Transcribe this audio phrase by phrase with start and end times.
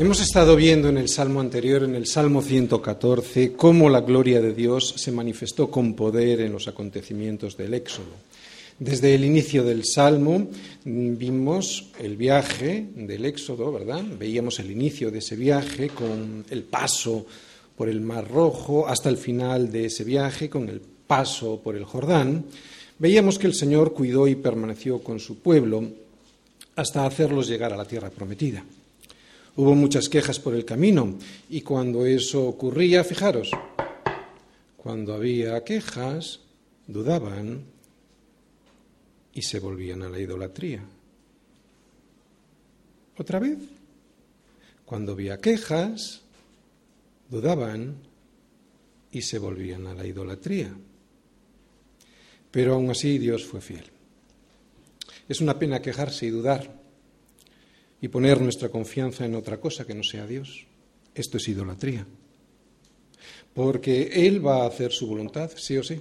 [0.00, 4.54] Hemos estado viendo en el Salmo anterior, en el Salmo 114, cómo la gloria de
[4.54, 8.14] Dios se manifestó con poder en los acontecimientos del Éxodo.
[8.78, 10.48] Desde el inicio del Salmo
[10.86, 14.02] vimos el viaje del Éxodo, ¿verdad?
[14.18, 17.26] Veíamos el inicio de ese viaje con el paso
[17.76, 21.84] por el Mar Rojo hasta el final de ese viaje con el paso por el
[21.84, 22.46] Jordán.
[22.98, 25.84] Veíamos que el Señor cuidó y permaneció con su pueblo
[26.74, 28.64] hasta hacerlos llegar a la tierra prometida.
[29.60, 31.18] Hubo muchas quejas por el camino
[31.50, 33.50] y cuando eso ocurría, fijaros,
[34.78, 36.40] cuando había quejas,
[36.86, 37.64] dudaban
[39.34, 40.82] y se volvían a la idolatría.
[43.18, 43.58] Otra vez,
[44.86, 46.22] cuando había quejas,
[47.28, 47.96] dudaban
[49.12, 50.74] y se volvían a la idolatría.
[52.50, 53.84] Pero aún así Dios fue fiel.
[55.28, 56.79] Es una pena quejarse y dudar
[58.00, 60.66] y poner nuestra confianza en otra cosa que no sea Dios.
[61.14, 62.06] Esto es idolatría.
[63.52, 66.00] Porque Él va a hacer su voluntad, sí o sí.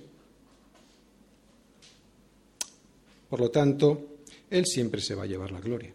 [3.30, 4.18] Por lo tanto,
[4.50, 5.94] Él siempre se va a llevar la gloria.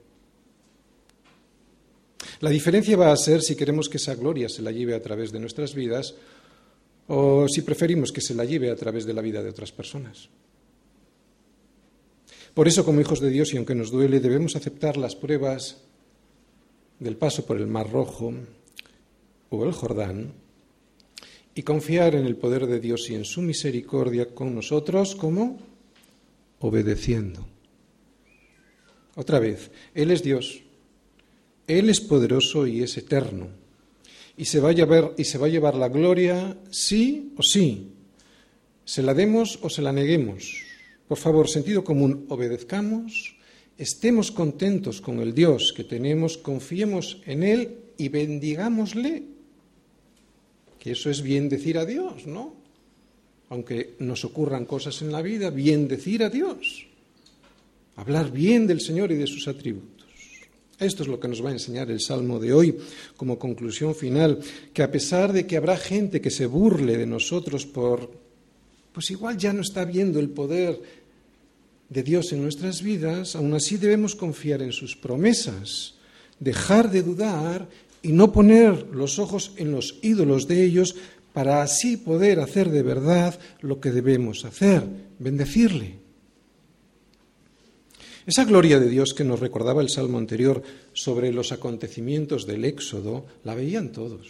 [2.40, 5.32] La diferencia va a ser si queremos que esa gloria se la lleve a través
[5.32, 6.14] de nuestras vidas
[7.06, 10.28] o si preferimos que se la lleve a través de la vida de otras personas.
[12.54, 15.82] Por eso, como hijos de Dios, y aunque nos duele, debemos aceptar las pruebas
[16.98, 18.32] del paso por el Mar Rojo
[19.50, 20.32] o el Jordán
[21.54, 25.58] y confiar en el poder de Dios y en su misericordia con nosotros como
[26.60, 27.46] obedeciendo.
[29.16, 30.62] Otra vez, Él es Dios,
[31.66, 33.48] Él es poderoso y es eterno,
[34.36, 37.92] y se va a llevar, y se va a llevar la gloria sí o sí,
[38.84, 40.62] se la demos o se la neguemos.
[41.06, 43.33] Por favor, sentido común, obedezcamos,
[43.78, 49.22] estemos contentos con el Dios que tenemos, confiemos en Él y bendigámosle.
[50.78, 52.54] Que eso es bien decir a Dios, ¿no?
[53.48, 56.86] Aunque nos ocurran cosas en la vida, bien decir a Dios.
[57.96, 59.94] Hablar bien del Señor y de sus atributos.
[60.78, 62.76] Esto es lo que nos va a enseñar el Salmo de hoy
[63.16, 64.40] como conclusión final,
[64.72, 68.24] que a pesar de que habrá gente que se burle de nosotros por
[68.92, 70.80] pues igual ya no está viendo el poder
[71.94, 75.94] de Dios en nuestras vidas, aún así debemos confiar en sus promesas,
[76.40, 77.68] dejar de dudar
[78.02, 80.96] y no poner los ojos en los ídolos de ellos
[81.32, 84.82] para así poder hacer de verdad lo que debemos hacer,
[85.20, 85.94] bendecirle.
[88.26, 90.62] Esa gloria de Dios que nos recordaba el salmo anterior
[90.94, 94.26] sobre los acontecimientos del Éxodo, la veían todos.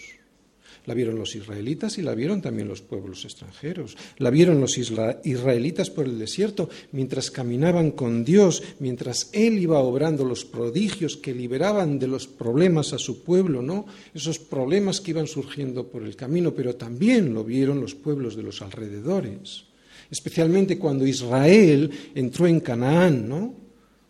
[0.86, 3.96] La vieron los israelitas y la vieron también los pueblos extranjeros.
[4.18, 10.24] La vieron los israelitas por el desierto mientras caminaban con Dios, mientras Él iba obrando
[10.24, 13.86] los prodigios que liberaban de los problemas a su pueblo, ¿no?
[14.14, 18.42] Esos problemas que iban surgiendo por el camino, pero también lo vieron los pueblos de
[18.42, 19.64] los alrededores.
[20.10, 23.63] Especialmente cuando Israel entró en Canaán, ¿no?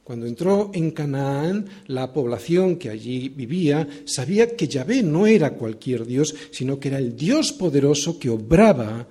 [0.05, 6.05] Cuando entró en Canaán, la población que allí vivía sabía que Yahvé no era cualquier
[6.05, 9.09] Dios, sino que era el Dios poderoso que obraba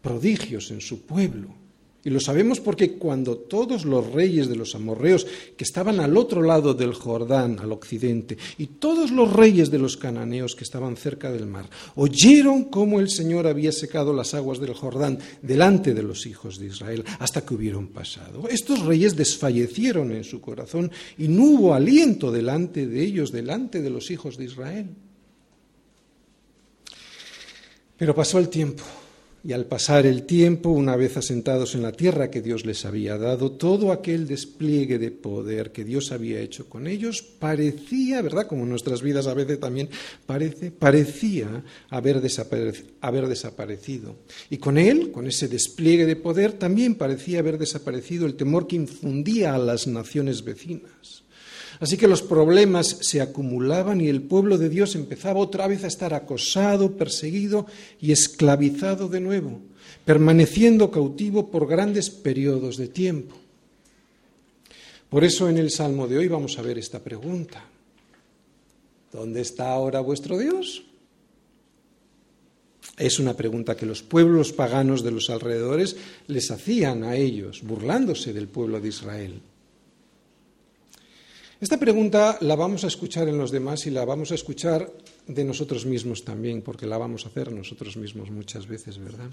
[0.00, 1.61] prodigios en su pueblo.
[2.04, 5.24] Y lo sabemos porque cuando todos los reyes de los amorreos
[5.56, 9.96] que estaban al otro lado del Jordán, al occidente, y todos los reyes de los
[9.96, 14.74] cananeos que estaban cerca del mar, oyeron cómo el Señor había secado las aguas del
[14.74, 18.48] Jordán delante de los hijos de Israel, hasta que hubieron pasado.
[18.48, 23.90] Estos reyes desfallecieron en su corazón y no hubo aliento delante de ellos, delante de
[23.90, 24.86] los hijos de Israel.
[27.96, 28.82] Pero pasó el tiempo
[29.44, 33.18] y al pasar el tiempo, una vez asentados en la tierra que Dios les había
[33.18, 38.46] dado, todo aquel despliegue de poder que Dios había hecho con ellos parecía, ¿verdad?
[38.46, 39.88] Como en nuestras vidas a veces también
[40.26, 42.22] parece, parecía haber,
[43.00, 44.16] haber desaparecido.
[44.48, 48.76] Y con él, con ese despliegue de poder, también parecía haber desaparecido el temor que
[48.76, 51.21] infundía a las naciones vecinas.
[51.82, 55.88] Así que los problemas se acumulaban y el pueblo de Dios empezaba otra vez a
[55.88, 57.66] estar acosado, perseguido
[58.00, 59.58] y esclavizado de nuevo,
[60.04, 63.34] permaneciendo cautivo por grandes periodos de tiempo.
[65.10, 67.64] Por eso en el Salmo de hoy vamos a ver esta pregunta.
[69.12, 70.84] ¿Dónde está ahora vuestro Dios?
[72.96, 75.96] Es una pregunta que los pueblos paganos de los alrededores
[76.28, 79.42] les hacían a ellos, burlándose del pueblo de Israel.
[81.62, 84.92] Esta pregunta la vamos a escuchar en los demás y la vamos a escuchar
[85.28, 89.30] de nosotros mismos también, porque la vamos a hacer nosotros mismos muchas veces, ¿verdad?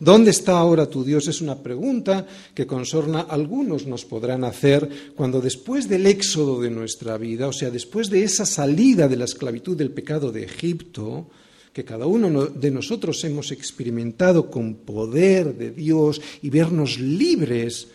[0.00, 1.28] ¿Dónde está ahora tu Dios?
[1.28, 6.70] Es una pregunta que con sorna algunos nos podrán hacer cuando después del éxodo de
[6.70, 11.28] nuestra vida, o sea, después de esa salida de la esclavitud del pecado de Egipto,
[11.72, 17.86] que cada uno de nosotros hemos experimentado con poder de Dios y vernos libres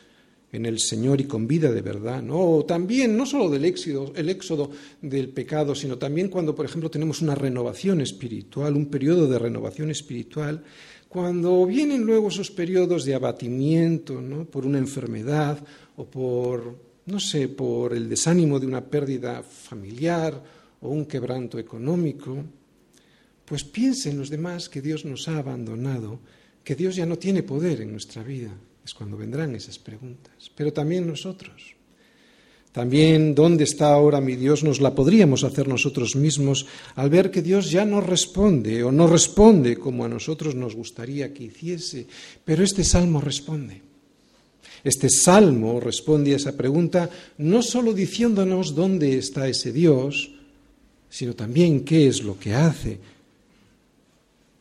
[0.51, 2.21] en el Señor y con vida de verdad.
[2.21, 2.63] ¿no?
[2.67, 7.21] También, no solo del éxodo, el éxodo del pecado, sino también cuando, por ejemplo, tenemos
[7.21, 10.63] una renovación espiritual, un periodo de renovación espiritual,
[11.07, 14.45] cuando vienen luego esos periodos de abatimiento ¿no?
[14.45, 15.57] por una enfermedad
[15.97, 16.75] o por,
[17.05, 20.41] no sé, por el desánimo de una pérdida familiar
[20.81, 22.43] o un quebranto económico,
[23.43, 26.19] pues piensen los demás que Dios nos ha abandonado,
[26.63, 28.55] que Dios ya no tiene poder en nuestra vida.
[28.83, 30.51] Es cuando vendrán esas preguntas.
[30.55, 31.75] Pero también nosotros.
[32.71, 34.63] También, ¿dónde está ahora mi Dios?
[34.63, 39.07] Nos la podríamos hacer nosotros mismos al ver que Dios ya no responde o no
[39.07, 42.05] responde como a nosotros nos gustaría que hiciese.
[42.45, 43.81] Pero este salmo responde.
[44.83, 47.09] Este salmo responde a esa pregunta
[47.39, 50.31] no solo diciéndonos dónde está ese Dios,
[51.09, 52.99] sino también qué es lo que hace.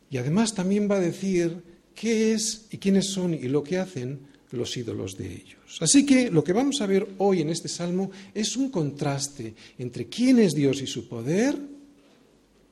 [0.09, 1.68] Y además también va a decir
[1.99, 5.77] qué es y quiénes son y lo que hacen los ídolos de ellos.
[5.81, 10.07] Así que lo que vamos a ver hoy en este salmo es un contraste entre
[10.07, 11.57] quién es Dios y su poder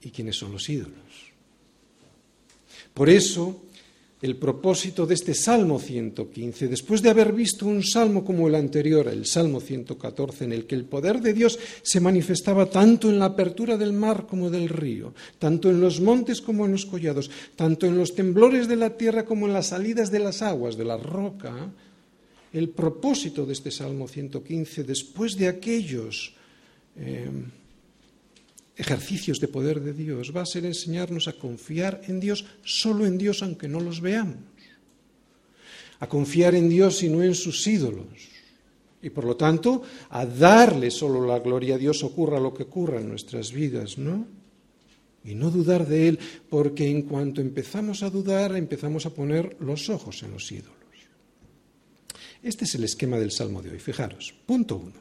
[0.02, 0.96] y quiénes son los ídolos.
[2.94, 3.66] Por eso,
[4.22, 9.08] el propósito de este Salmo 115, después de haber visto un salmo como el anterior,
[9.08, 13.26] el Salmo 114, en el que el poder de Dios se manifestaba tanto en la
[13.26, 17.86] apertura del mar como del río, tanto en los montes como en los collados, tanto
[17.86, 20.98] en los temblores de la tierra como en las salidas de las aguas, de la
[20.98, 21.72] roca,
[22.54, 26.34] el propósito de este Salmo 115, después de aquellos
[26.96, 27.30] eh,
[28.78, 33.18] ejercicios de poder de Dios va a ser enseñarnos a confiar en Dios, solo en
[33.18, 34.38] Dios aunque no los veamos,
[36.00, 38.08] a confiar en Dios y no en sus ídolos,
[39.02, 43.00] y por lo tanto a darle solo la gloria a Dios ocurra lo que ocurra
[43.00, 44.28] en nuestras vidas, ¿no?
[45.24, 46.20] Y no dudar de Él,
[46.50, 50.78] porque en cuanto empezamos a dudar, empezamos a poner los ojos en los ídolos.
[52.42, 53.80] Este es el esquema del Salmo de hoy.
[53.80, 54.94] Fijaros, punto uno.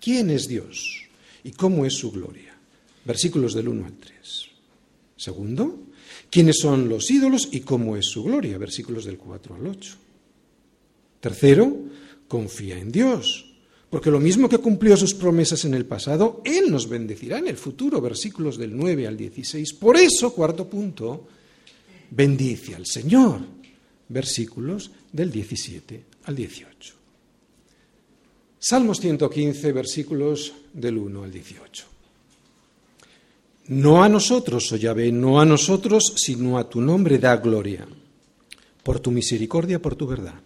[0.00, 1.05] ¿Quién es Dios
[1.46, 2.56] y cómo es su gloria?
[3.06, 4.14] versículos del 1 al 3.
[5.16, 5.78] Segundo,
[6.28, 9.96] quiénes son los ídolos y cómo es su gloria, versículos del 4 al 8.
[11.20, 11.74] Tercero,
[12.28, 13.54] confía en Dios,
[13.88, 17.56] porque lo mismo que cumplió sus promesas en el pasado, Él nos bendecirá en el
[17.56, 19.72] futuro, versículos del 9 al 16.
[19.74, 21.28] Por eso, cuarto punto,
[22.10, 23.40] bendice al Señor,
[24.08, 26.95] versículos del 17 al 18.
[28.58, 31.84] Salmos 115, versículos del 1 al 18.
[33.68, 37.86] No a nosotros, oh Yahvé, no a nosotros, sino a tu nombre da gloria,
[38.82, 40.40] por tu misericordia, por tu verdad.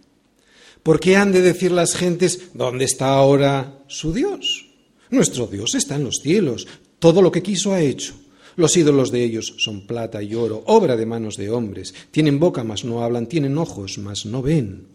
[0.82, 4.66] ¿Por qué han de decir las gentes, ¿dónde está ahora su Dios?
[5.10, 6.66] Nuestro Dios está en los cielos,
[6.98, 8.14] todo lo que quiso ha hecho.
[8.56, 11.94] Los ídolos de ellos son plata y oro, obra de manos de hombres.
[12.10, 14.86] Tienen boca, mas no hablan, tienen ojos, mas no ven.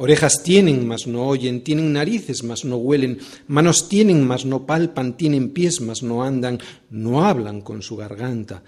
[0.00, 3.18] Orejas tienen, mas no oyen, tienen narices, mas no huelen,
[3.48, 8.62] manos tienen, mas no palpan, tienen pies, mas no andan, no hablan con su garganta.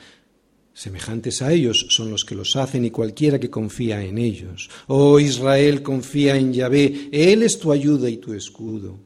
[0.74, 4.70] Semejantes a ellos son los que los hacen y cualquiera que confía en ellos.
[4.88, 8.98] Oh Israel, confía en Yahvé, Él es tu ayuda y tu escudo.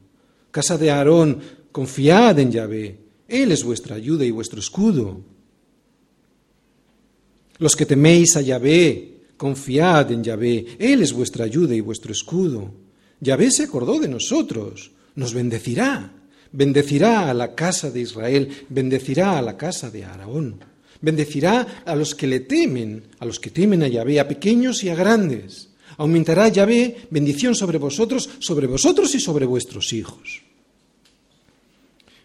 [0.49, 1.39] Casa de Aarón,
[1.71, 5.21] confiad en Yahvé, Él es vuestra ayuda y vuestro escudo.
[7.59, 12.71] Los que teméis a Yahvé, Confiad en Yahvé, Él es vuestra ayuda y vuestro escudo.
[13.19, 16.11] Yahvé se acordó de nosotros, nos bendecirá,
[16.51, 20.59] bendecirá a la casa de Israel, bendecirá a la casa de Araón,
[21.01, 24.89] bendecirá a los que le temen, a los que temen a Yahvé, a pequeños y
[24.89, 25.69] a grandes.
[25.97, 30.41] Aumentará Yahvé bendición sobre vosotros, sobre vosotros y sobre vuestros hijos.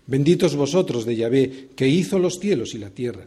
[0.07, 3.27] Benditos vosotros de Yahvé, que hizo los cielos y la tierra.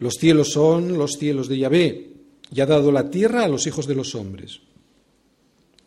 [0.00, 2.13] Los cielos son los cielos de Yahvé,
[2.54, 4.60] y ha dado la tierra a los hijos de los hombres.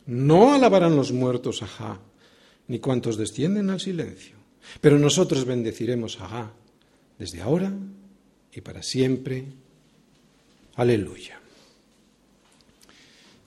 [0.05, 1.99] No alabarán los muertos a Ja,
[2.67, 4.35] ni cuantos descienden al silencio.
[4.81, 6.53] Pero nosotros bendeciremos a Ja
[7.17, 7.71] desde ahora
[8.53, 9.45] y para siempre.
[10.75, 11.39] Aleluya.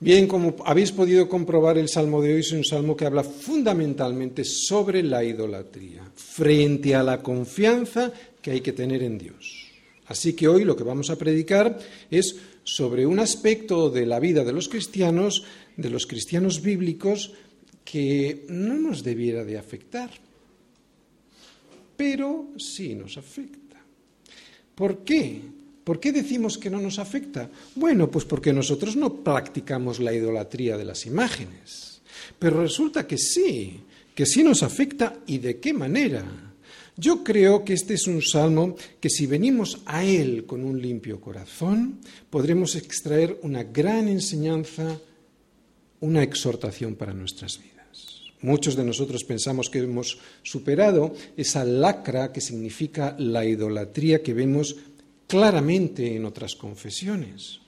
[0.00, 4.44] Bien, como habéis podido comprobar, el salmo de hoy es un salmo que habla fundamentalmente
[4.44, 8.10] sobre la idolatría, frente a la confianza
[8.40, 9.66] que hay que tener en Dios.
[10.06, 11.78] Así que hoy lo que vamos a predicar
[12.10, 12.34] es
[12.74, 15.44] sobre un aspecto de la vida de los cristianos,
[15.76, 17.32] de los cristianos bíblicos,
[17.84, 20.10] que no nos debiera de afectar,
[21.96, 23.76] pero sí nos afecta.
[24.74, 25.40] ¿Por qué?
[25.82, 27.50] ¿Por qué decimos que no nos afecta?
[27.74, 32.00] Bueno, pues porque nosotros no practicamos la idolatría de las imágenes.
[32.38, 33.80] Pero resulta que sí,
[34.14, 36.49] que sí nos afecta y de qué manera.
[37.00, 41.18] Yo creo que este es un salmo que si venimos a él con un limpio
[41.18, 45.00] corazón, podremos extraer una gran enseñanza,
[46.00, 48.34] una exhortación para nuestras vidas.
[48.42, 54.76] Muchos de nosotros pensamos que hemos superado esa lacra que significa la idolatría que vemos
[55.26, 57.60] claramente en otras confesiones.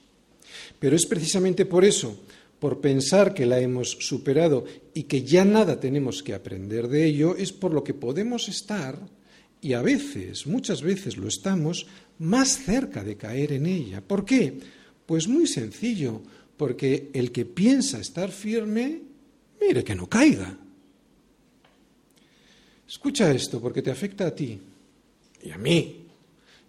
[0.78, 2.18] Pero es precisamente por eso,
[2.60, 7.34] por pensar que la hemos superado y que ya nada tenemos que aprender de ello,
[7.34, 8.98] es por lo que podemos estar,
[9.62, 11.87] y a veces, muchas veces lo estamos,
[12.19, 14.00] más cerca de caer en ella.
[14.00, 14.59] ¿Por qué?
[15.07, 16.21] Pues muy sencillo,
[16.57, 19.00] porque el que piensa estar firme,
[19.61, 20.59] mire que no caiga.
[22.88, 24.59] Escucha esto porque te afecta a ti
[25.45, 26.07] y a mí.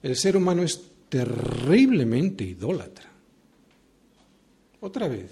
[0.04, 3.10] El ser humano es terriblemente idólatra.
[4.82, 5.32] Otra vez,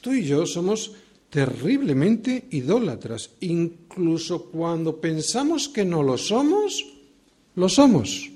[0.00, 0.92] tú y yo somos
[1.32, 3.30] terriblemente idólatras.
[3.40, 6.84] Incluso cuando pensamos que no lo somos,
[7.54, 8.30] lo somos.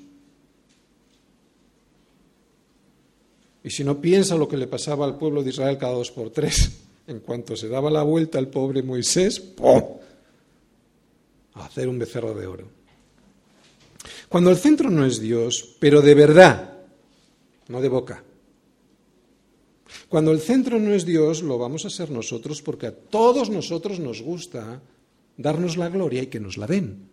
[3.63, 6.31] Y si no piensa lo que le pasaba al pueblo de Israel cada dos por
[6.31, 6.71] tres,
[7.07, 9.83] en cuanto se daba la vuelta al pobre Moisés, ¡pum!
[11.53, 12.65] hacer un becerro de oro.
[14.27, 16.79] Cuando el centro no es Dios, pero de verdad,
[17.67, 18.23] no de boca.
[20.09, 23.99] Cuando el centro no es Dios, lo vamos a ser nosotros porque a todos nosotros
[23.99, 24.81] nos gusta
[25.35, 27.09] darnos la gloria y que nos la den.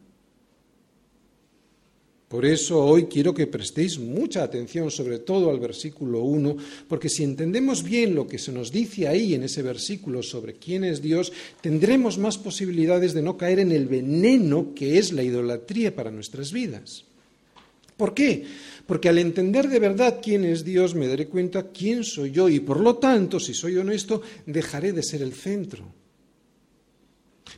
[2.28, 6.56] Por eso hoy quiero que prestéis mucha atención, sobre todo al versículo 1,
[6.88, 10.82] porque si entendemos bien lo que se nos dice ahí en ese versículo sobre quién
[10.82, 15.94] es Dios, tendremos más posibilidades de no caer en el veneno que es la idolatría
[15.94, 17.04] para nuestras vidas.
[17.96, 18.44] ¿Por qué?
[18.86, 22.60] Porque al entender de verdad quién es Dios, me daré cuenta quién soy yo y
[22.60, 25.84] por lo tanto, si soy honesto, dejaré de ser el centro.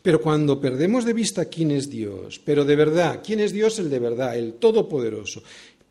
[0.03, 3.91] Pero cuando perdemos de vista quién es Dios, pero de verdad, quién es Dios el
[3.91, 5.43] de verdad, el todopoderoso,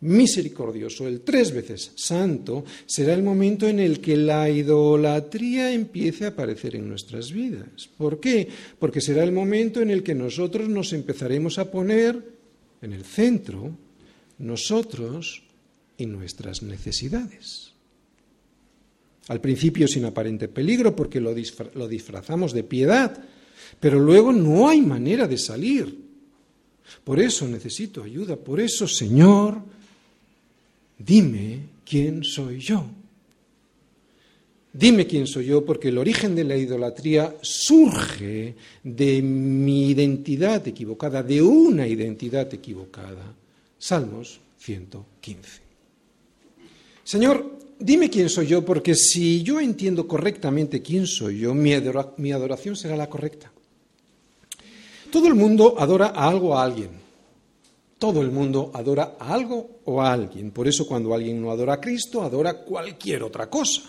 [0.01, 6.29] misericordioso, el tres veces santo, será el momento en el que la idolatría empiece a
[6.29, 7.89] aparecer en nuestras vidas.
[7.97, 8.47] ¿Por qué?
[8.77, 12.21] Porque será el momento en el que nosotros nos empezaremos a poner
[12.81, 13.75] en el centro,
[14.37, 15.43] nosotros
[15.97, 17.73] y nuestras necesidades.
[19.27, 23.23] Al principio sin aparente peligro porque lo, disfrazamos de piedad,
[23.79, 26.05] pero luego no hay manera de salir.
[27.03, 28.35] Por eso necesito ayuda.
[28.35, 29.59] Por eso, Señor,
[30.99, 32.85] dime quién soy yo.
[34.71, 41.23] Dime quién soy yo, porque el origen de la idolatría surge de mi identidad equivocada,
[41.23, 43.33] de una identidad equivocada.
[43.85, 45.61] Salmos 115.
[47.03, 52.75] Señor, dime quién soy yo, porque si yo entiendo correctamente quién soy yo, mi, adoración
[52.75, 53.51] será la correcta.
[55.11, 56.89] Todo el mundo adora a algo o a alguien.
[57.99, 60.49] Todo el mundo adora a algo o a alguien.
[60.49, 63.83] Por eso cuando alguien no adora a Cristo, adora cualquier otra cosa.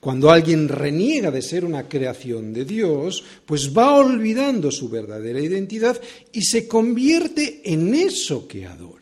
[0.00, 5.98] Cuando alguien reniega de ser una creación de Dios, pues va olvidando su verdadera identidad
[6.30, 8.99] y se convierte en eso que adora.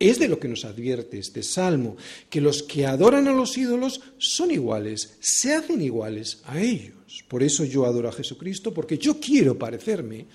[0.00, 1.96] Es de lo que nos advierte este salmo,
[2.30, 7.22] que los que adoran a los ídolos son iguales, se hacen iguales a ellos.
[7.28, 10.26] Por eso yo adoro a Jesucristo, porque yo quiero parecerme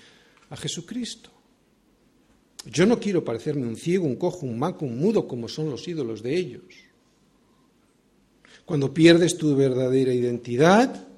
[0.50, 1.30] a Jesucristo.
[2.64, 5.86] Yo no quiero parecerme un ciego, un cojo, un maco, un mudo como son los
[5.88, 6.62] ídolos de ellos.
[8.64, 11.08] Cuando pierdes tu verdadera identidad,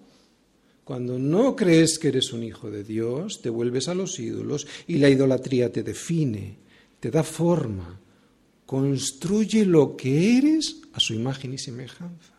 [0.85, 4.97] cuando no crees que eres un hijo de Dios, te vuelves a los ídolos y
[4.97, 6.57] la idolatría te define,
[6.99, 8.01] te da forma,
[8.69, 12.35] construye lo que eres a su imagen y semejanza.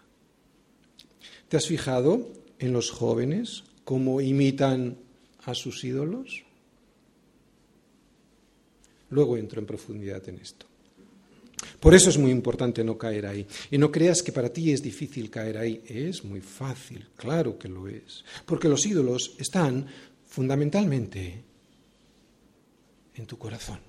[1.48, 5.00] ¿Te has fijado en los jóvenes cómo imitan
[5.46, 6.44] a sus ídolos?
[9.10, 10.68] Luego entro en profundidad en esto.
[11.80, 13.48] Por eso es muy importante no caer ahí.
[13.72, 15.82] Y no creas que para ti es difícil caer ahí.
[15.88, 18.24] Es muy fácil, claro que lo es.
[18.46, 19.88] Porque los ídolos están
[20.28, 21.44] fundamentalmente
[23.16, 23.89] en tu corazón.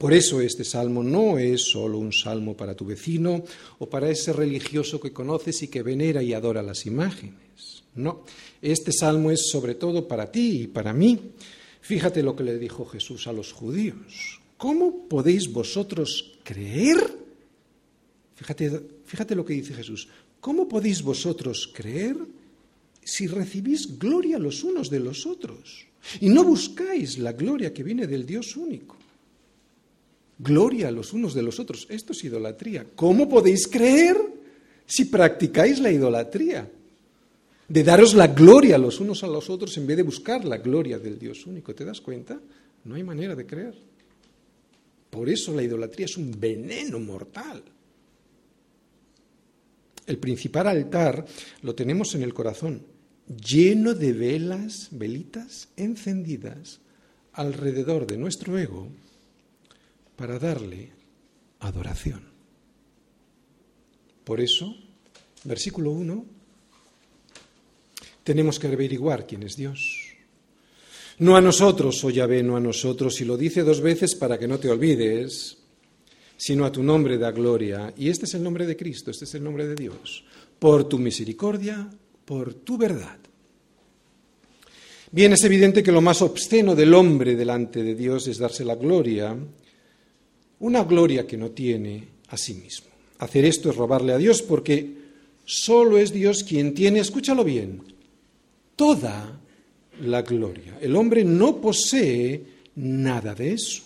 [0.00, 3.44] Por eso este salmo no es solo un salmo para tu vecino
[3.78, 7.84] o para ese religioso que conoces y que venera y adora las imágenes.
[7.94, 8.24] No,
[8.62, 11.32] este salmo es sobre todo para ti y para mí
[11.90, 14.40] Fíjate lo que le dijo Jesús a los judíos.
[14.56, 16.98] ¿Cómo podéis vosotros creer?
[18.36, 20.06] Fíjate, fíjate lo que dice Jesús.
[20.40, 22.16] ¿Cómo podéis vosotros creer
[23.02, 25.84] si recibís gloria los unos de los otros
[26.20, 28.99] y no buscáis la gloria que viene del Dios único?
[30.42, 31.86] Gloria los unos de los otros.
[31.90, 32.86] Esto es idolatría.
[32.94, 34.16] ¿Cómo podéis creer
[34.86, 36.68] si practicáis la idolatría?
[37.68, 40.98] De daros la gloria los unos a los otros en vez de buscar la gloria
[40.98, 41.74] del Dios único.
[41.74, 42.40] ¿Te das cuenta?
[42.84, 43.74] No hay manera de creer.
[45.10, 47.62] Por eso la idolatría es un veneno mortal.
[50.06, 51.24] El principal altar
[51.62, 52.82] lo tenemos en el corazón,
[53.28, 56.80] lleno de velas, velitas encendidas
[57.32, 58.88] alrededor de nuestro ego
[60.20, 60.92] para darle
[61.60, 62.20] adoración.
[64.22, 64.76] Por eso,
[65.44, 66.26] versículo 1,
[68.22, 70.12] tenemos que averiguar quién es Dios.
[71.20, 74.46] No a nosotros, oh Yahvé, no a nosotros, y lo dice dos veces para que
[74.46, 75.56] no te olvides,
[76.36, 77.90] sino a tu nombre da gloria.
[77.96, 80.22] Y este es el nombre de Cristo, este es el nombre de Dios,
[80.58, 81.88] por tu misericordia,
[82.26, 83.16] por tu verdad.
[85.12, 88.74] Bien, es evidente que lo más obsceno del hombre delante de Dios es darse la
[88.74, 89.34] gloria,
[90.60, 92.88] una gloria que no tiene a sí mismo.
[93.18, 94.94] Hacer esto es robarle a Dios porque
[95.44, 97.82] solo es Dios quien tiene, escúchalo bien,
[98.76, 99.40] toda
[100.02, 100.78] la gloria.
[100.80, 102.42] El hombre no posee
[102.76, 103.82] nada de eso.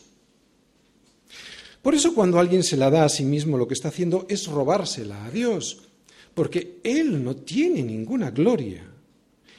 [1.82, 4.46] Por eso cuando alguien se la da a sí mismo, lo que está haciendo es
[4.46, 5.82] robársela a Dios,
[6.32, 8.84] porque Él no tiene ninguna gloria.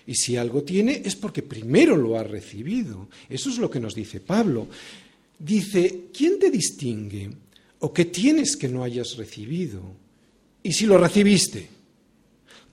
[0.08, 3.10] Y si algo tiene es porque primero lo ha recibido.
[3.30, 4.68] Eso es lo que nos dice Pablo.
[5.40, 7.32] Dice, ¿quién te distingue?
[7.80, 9.82] ¿O qué tienes que no hayas recibido?
[10.64, 11.68] Y si lo recibiste,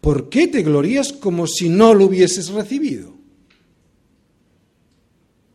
[0.01, 3.13] ¿por qué te glorías como si no lo hubieses recibido?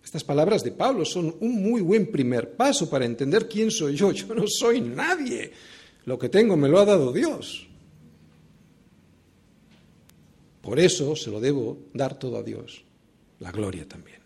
[0.04, 4.12] Estas palabras de Pablo son un muy buen primer paso para entender quién soy yo.
[4.12, 5.52] Yo no soy nadie.
[6.06, 7.68] Lo que tengo me lo ha dado Dios.
[10.62, 12.84] Por eso se lo debo dar todo a Dios,
[13.40, 14.17] la gloria también.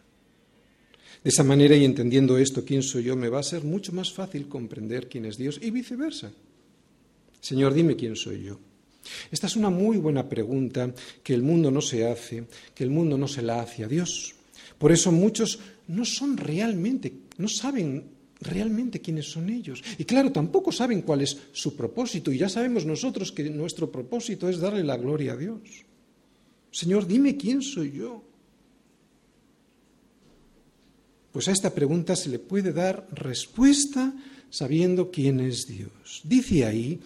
[1.23, 4.11] De esa manera y entendiendo esto, quién soy yo, me va a ser mucho más
[4.11, 6.31] fácil comprender quién es Dios y viceversa.
[7.39, 8.59] Señor, dime quién soy yo.
[9.31, 13.17] Esta es una muy buena pregunta que el mundo no se hace, que el mundo
[13.17, 14.33] no se la hace a Dios.
[14.77, 18.03] Por eso muchos no son realmente, no saben
[18.39, 19.83] realmente quiénes son ellos.
[19.97, 22.31] Y claro, tampoco saben cuál es su propósito.
[22.31, 25.59] Y ya sabemos nosotros que nuestro propósito es darle la gloria a Dios.
[26.71, 28.23] Señor, dime quién soy yo.
[31.31, 34.13] Pues a esta pregunta se le puede dar respuesta
[34.49, 36.21] sabiendo quién es Dios.
[36.23, 36.99] Dice ahí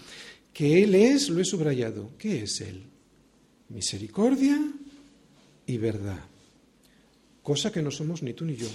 [0.54, 2.84] que Él es, lo he subrayado, ¿qué es Él?
[3.70, 4.60] Misericordia
[5.68, 6.24] y verdad
[7.46, 8.68] cosa que no somos ni tú ni yo.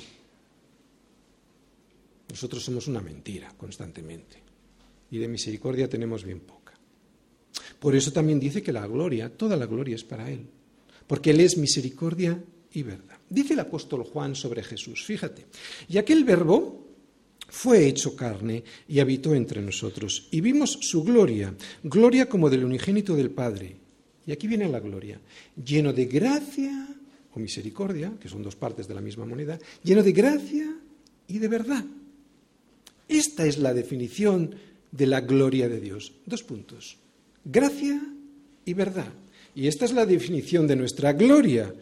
[2.30, 4.38] Nosotros somos una mentira constantemente
[5.10, 6.78] y de misericordia tenemos bien poca.
[7.80, 10.46] Por eso también dice que la gloria, toda la gloria es para Él,
[11.08, 12.40] porque Él es misericordia
[12.72, 13.18] y verdad.
[13.28, 15.46] Dice el apóstol Juan sobre Jesús, fíjate,
[15.88, 16.86] y aquel verbo
[17.48, 23.16] fue hecho carne y habitó entre nosotros, y vimos su gloria, gloria como del unigénito
[23.16, 23.76] del Padre.
[24.26, 25.20] Y aquí viene la gloria,
[25.64, 26.88] lleno de gracia
[27.32, 30.76] o misericordia, que son dos partes de la misma moneda, lleno de gracia
[31.26, 31.84] y de verdad.
[33.08, 34.54] Esta es la definición
[34.92, 36.12] de la gloria de Dios.
[36.26, 36.98] Dos puntos.
[37.44, 38.00] Gracia
[38.64, 39.12] y verdad.
[39.54, 41.74] Y esta es la definición de nuestra gloria.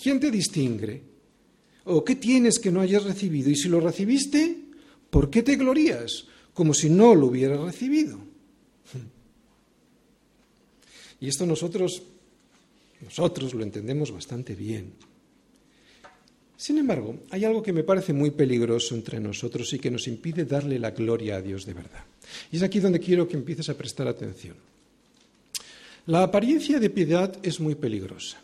[0.00, 1.02] ¿Quién te distingue?
[1.84, 3.50] ¿O qué tienes que no hayas recibido?
[3.50, 4.56] Y si lo recibiste,
[5.10, 6.26] ¿por qué te glorías?
[6.54, 8.18] Como si no lo hubieras recibido.
[11.20, 12.02] Y esto nosotros
[13.00, 14.92] nosotros lo entendemos bastante bien.
[16.56, 20.44] Sin embargo, hay algo que me parece muy peligroso entre nosotros y que nos impide
[20.44, 22.04] darle la gloria a Dios de verdad.
[22.50, 24.56] Y es aquí donde quiero que empieces a prestar atención.
[26.06, 28.38] La apariencia de piedad es muy peligrosa.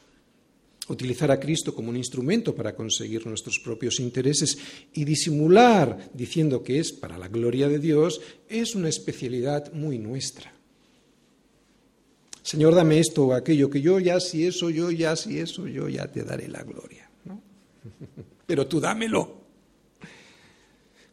[0.87, 4.59] Utilizar a Cristo como un instrumento para conseguir nuestros propios intereses
[4.93, 10.53] y disimular diciendo que es para la gloria de Dios es una especialidad muy nuestra.
[12.43, 15.89] Señor, dame esto o aquello, que yo ya si eso, yo ya si eso, yo
[15.89, 17.09] ya te daré la gloria.
[18.47, 19.43] Pero tú dámelo.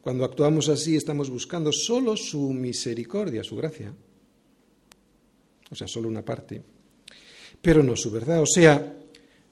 [0.01, 3.93] Cuando actuamos así estamos buscando solo su misericordia, su gracia.
[5.69, 6.61] O sea, solo una parte.
[7.61, 8.41] Pero no su verdad.
[8.41, 8.97] O sea,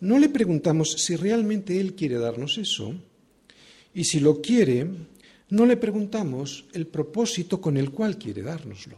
[0.02, 2.94] no le preguntamos si realmente Él quiere darnos eso.
[3.94, 4.88] Y si lo quiere,
[5.50, 8.98] no le preguntamos el propósito con el cual quiere dárnoslo.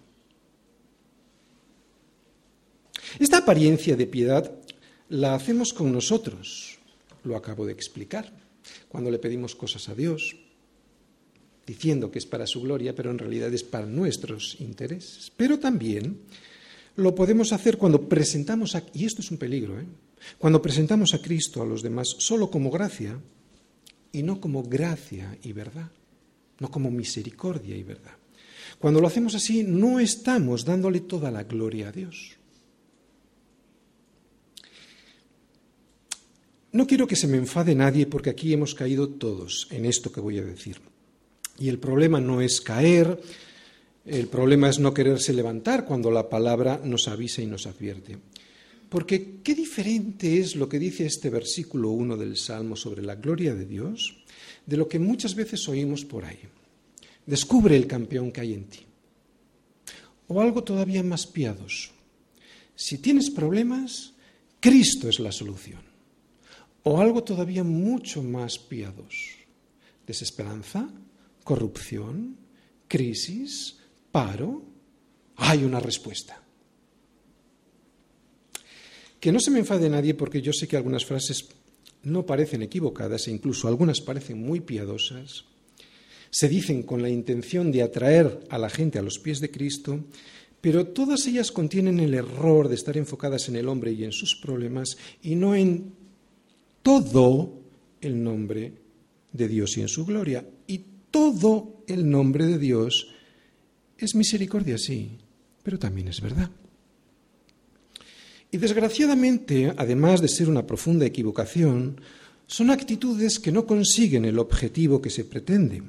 [3.19, 4.51] Esta apariencia de piedad
[5.09, 6.77] la hacemos con nosotros,
[7.23, 8.31] lo acabo de explicar,
[8.87, 10.35] cuando le pedimos cosas a Dios,
[11.65, 15.31] diciendo que es para su gloria, pero en realidad es para nuestros intereses.
[15.35, 16.21] Pero también
[16.95, 19.85] lo podemos hacer cuando presentamos, a, y esto es un peligro, ¿eh?
[20.37, 23.19] cuando presentamos a Cristo a los demás solo como gracia
[24.11, 25.91] y no como gracia y verdad.
[26.59, 28.15] no como misericordia y verdad.
[28.77, 32.37] Cuando lo hacemos así, no estamos dándole toda la gloria a Dios.
[36.71, 40.21] No quiero que se me enfade nadie porque aquí hemos caído todos en esto que
[40.21, 40.79] voy a decir.
[41.57, 43.19] Y el problema no es caer,
[44.05, 48.17] el problema es no quererse levantar cuando la palabra nos avisa y nos advierte.
[48.89, 53.55] Porque qué diferente es lo que dice este versículo 1 del Salmo sobre la gloria
[53.55, 54.17] de Dios
[54.65, 56.39] de lo que muchas veces oímos por ahí.
[57.25, 58.79] Descubre el campeón que hay en ti.
[60.27, 61.91] O algo todavía más piadoso.
[62.75, 64.13] Si tienes problemas,
[64.59, 65.81] Cristo es la solución.
[66.83, 69.37] O algo todavía mucho más piadoso.
[70.07, 70.89] Desesperanza,
[71.43, 72.37] corrupción,
[72.87, 73.77] crisis,
[74.11, 74.63] paro,
[75.37, 76.41] hay una respuesta.
[79.19, 81.47] Que no se me enfade nadie porque yo sé que algunas frases
[82.03, 85.45] no parecen equivocadas e incluso algunas parecen muy piadosas.
[86.31, 89.99] Se dicen con la intención de atraer a la gente a los pies de Cristo,
[90.59, 94.35] pero todas ellas contienen el error de estar enfocadas en el hombre y en sus
[94.35, 95.93] problemas y no en
[96.81, 97.61] todo
[97.99, 98.73] el nombre
[99.33, 100.45] de Dios y en su gloria.
[100.67, 103.10] Y todo el nombre de Dios
[104.05, 105.17] es misericordia, sí,
[105.63, 106.49] pero también es verdad.
[108.51, 112.01] Y desgraciadamente, además de ser una profunda equivocación,
[112.47, 115.81] son actitudes que no consiguen el objetivo que se pretende.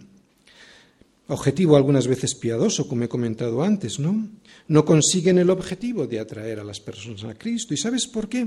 [1.26, 4.28] Objetivo algunas veces piadoso, como he comentado antes, ¿no?
[4.68, 7.74] No consiguen el objetivo de atraer a las personas a Cristo.
[7.74, 8.46] ¿Y sabes por qué?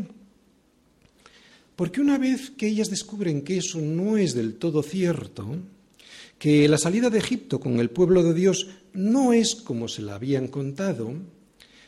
[1.75, 5.57] Porque una vez que ellas descubren que eso no es del todo cierto,
[6.39, 10.15] que la salida de Egipto con el pueblo de Dios no es como se la
[10.15, 11.13] habían contado,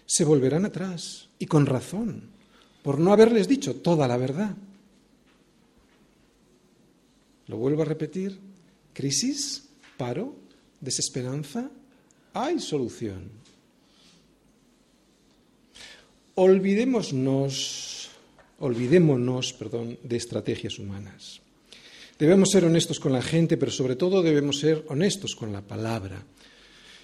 [0.06, 2.30] se volverán atrás, y con razón,
[2.82, 4.56] por no haberles dicho toda la verdad.
[7.48, 8.40] Lo vuelvo a repetir,
[8.94, 10.36] crisis, paro,
[10.82, 11.70] desesperanza,
[12.34, 13.30] hay solución.
[16.36, 18.10] Olvidémonos,
[18.60, 21.42] olvidémonos, perdón, de estrategias humanas.
[22.18, 26.26] Debemos ser honestos con la gente, pero sobre todo debemos ser honestos con la palabra.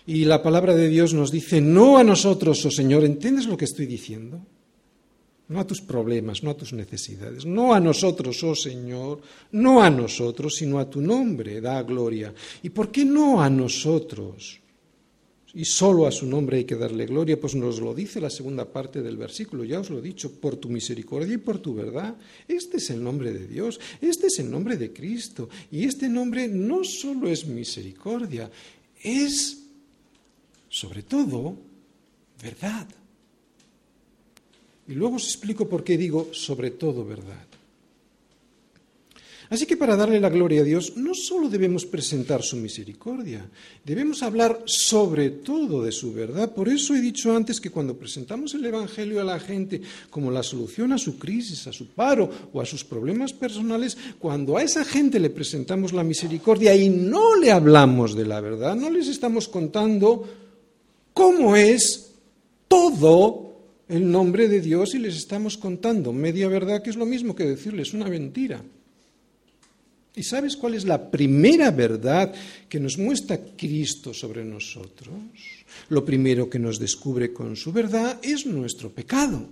[0.06, 3.66] Y la palabra de Dios nos dice, no a nosotros, oh Señor, ¿entiendes lo que
[3.66, 4.42] estoy diciendo?
[5.48, 9.22] No a tus problemas, no a tus necesidades, no a nosotros, oh Señor,
[9.52, 12.34] no a nosotros, sino a tu nombre, da gloria.
[12.64, 14.63] ¿Y por qué no a nosotros?
[15.56, 18.66] Y solo a su nombre hay que darle gloria, pues nos lo dice la segunda
[18.66, 22.16] parte del versículo, ya os lo he dicho, por tu misericordia y por tu verdad.
[22.48, 26.48] Este es el nombre de Dios, este es el nombre de Cristo, y este nombre
[26.48, 28.50] no solo es misericordia,
[29.04, 29.64] es
[30.70, 31.56] sobre todo
[32.42, 32.88] verdad.
[34.88, 37.53] Y luego os explico por qué digo sobre todo verdad.
[39.54, 43.46] Así que para darle la gloria a Dios no solo debemos presentar su misericordia,
[43.86, 46.52] debemos hablar sobre todo de su verdad.
[46.56, 50.42] Por eso he dicho antes que cuando presentamos el Evangelio a la gente como la
[50.42, 54.84] solución a su crisis, a su paro o a sus problemas personales, cuando a esa
[54.84, 59.48] gente le presentamos la misericordia y no le hablamos de la verdad, no les estamos
[59.48, 60.28] contando
[61.14, 62.16] cómo es
[62.68, 63.54] todo
[63.88, 67.46] el nombre de Dios y les estamos contando media verdad, que es lo mismo que
[67.46, 68.64] decirles una mentira.
[70.16, 72.34] ¿Y sabes cuál es la primera verdad
[72.70, 75.16] que nos muestra Cristo sobre nosotros?
[75.90, 79.50] Lo primero que nos descubre con su verdad es nuestro pecado.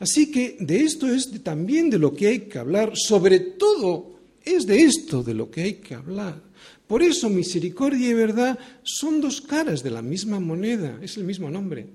[0.00, 4.66] Así que de esto es también de lo que hay que hablar, sobre todo es
[4.66, 6.40] de esto de lo que hay que hablar.
[6.86, 11.50] Por eso misericordia y verdad son dos caras de la misma moneda, es el mismo
[11.50, 11.86] nombre.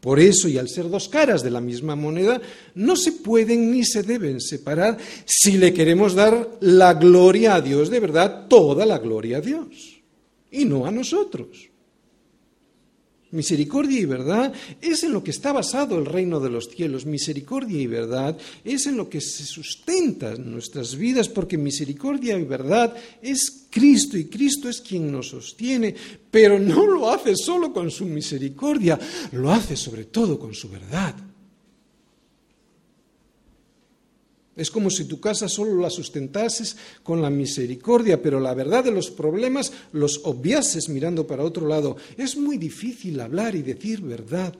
[0.00, 2.40] Por eso, y al ser dos caras de la misma moneda,
[2.74, 7.90] no se pueden ni se deben separar si le queremos dar la gloria a Dios
[7.90, 10.00] de verdad, toda la gloria a Dios,
[10.50, 11.69] y no a nosotros.
[13.32, 17.06] Misericordia y verdad es en lo que está basado el reino de los cielos.
[17.06, 22.94] Misericordia y verdad es en lo que se sustentan nuestras vidas, porque misericordia y verdad
[23.22, 25.94] es Cristo y Cristo es quien nos sostiene,
[26.30, 28.98] pero no lo hace solo con su misericordia,
[29.32, 31.29] lo hace sobre todo con su verdad.
[34.60, 38.90] Es como si tu casa solo la sustentases con la misericordia, pero la verdad de
[38.90, 41.96] los problemas los obviases mirando para otro lado.
[42.18, 44.52] Es muy difícil hablar y decir verdad,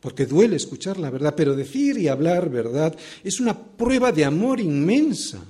[0.00, 4.60] porque duele escuchar la verdad, pero decir y hablar verdad es una prueba de amor
[4.60, 5.42] inmensa.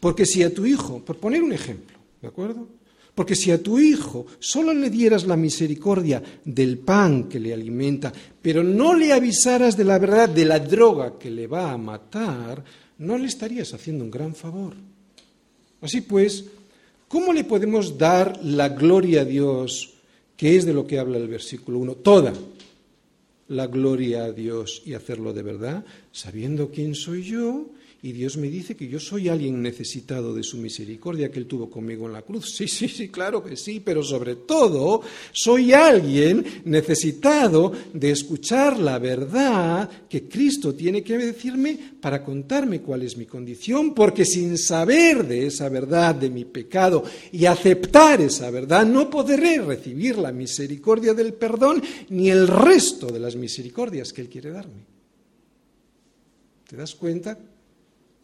[0.00, 2.77] Porque si a tu hijo, por poner un ejemplo, ¿de acuerdo?
[3.18, 8.12] Porque si a tu hijo solo le dieras la misericordia del pan que le alimenta,
[8.40, 12.62] pero no le avisaras de la verdad de la droga que le va a matar,
[12.98, 14.74] no le estarías haciendo un gran favor.
[15.80, 16.44] Así pues,
[17.08, 19.94] ¿cómo le podemos dar la gloria a Dios,
[20.36, 21.94] que es de lo que habla el versículo 1?
[21.96, 22.32] Toda
[23.48, 27.66] la gloria a Dios y hacerlo de verdad, sabiendo quién soy yo
[28.00, 31.68] y Dios me dice que yo soy alguien necesitado de su misericordia que Él tuvo
[31.68, 32.54] conmigo en la cruz.
[32.54, 39.00] Sí, sí, sí, claro que sí, pero sobre todo soy alguien necesitado de escuchar la
[39.00, 45.26] verdad que Cristo tiene que decirme para contarme cuál es mi condición, porque sin saber
[45.26, 51.14] de esa verdad, de mi pecado y aceptar esa verdad, no podré recibir la misericordia
[51.14, 54.86] del perdón ni el resto de las misericordias que Él quiere darme.
[56.68, 57.36] ¿Te das cuenta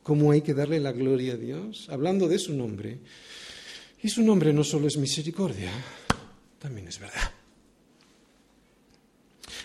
[0.04, 2.98] cómo hay que darle la gloria a Dios, hablando de su nombre.
[4.02, 5.72] Y su nombre no solo es misericordia,
[6.60, 7.32] también es verdad.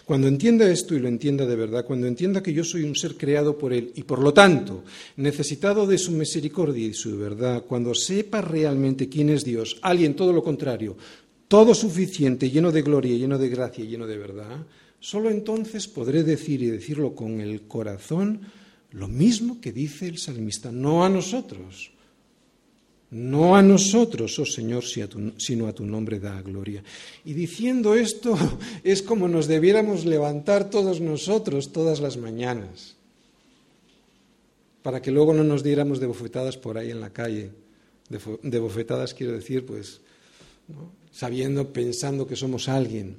[0.05, 3.15] Cuando entienda esto y lo entienda de verdad, cuando entienda que yo soy un ser
[3.15, 4.83] creado por Él y por lo tanto
[5.17, 10.33] necesitado de su misericordia y su verdad, cuando sepa realmente quién es Dios, alguien todo
[10.33, 10.97] lo contrario,
[11.47, 14.65] todo suficiente, lleno de gloria, lleno de gracia lleno de verdad,
[14.99, 18.41] solo entonces podré decir y decirlo con el corazón,
[18.91, 21.91] lo mismo que dice el salmista, no a nosotros,
[23.11, 26.83] no a nosotros, oh Señor, sino a tu nombre da gloria.
[27.25, 28.37] Y diciendo esto
[28.83, 32.95] es como nos debiéramos levantar todos nosotros todas las mañanas,
[34.81, 37.51] para que luego no nos diéramos de bofetadas por ahí en la calle.
[38.09, 40.01] De, bofetadas quiero decir, pues,
[41.11, 43.17] sabiendo, pensando que somos alguien.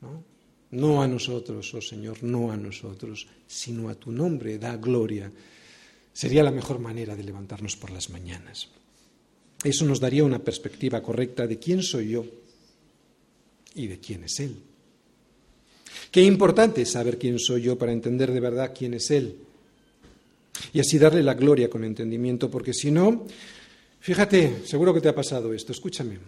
[0.00, 0.29] ¿no?
[0.72, 5.30] No a nosotros, oh Señor, no a nosotros, sino a tu nombre da gloria.
[6.12, 8.68] Sería la mejor manera de levantarnos por las mañanas.
[9.62, 12.24] Eso nos daría una perspectiva correcta de quién soy yo
[13.74, 14.56] y de quién es Él.
[16.10, 19.36] Qué importante es saber quién soy yo para entender de verdad quién es Él.
[20.72, 23.26] Y así darle la gloria con entendimiento, porque si no,
[24.00, 26.18] fíjate, seguro que te ha pasado esto, escúchame.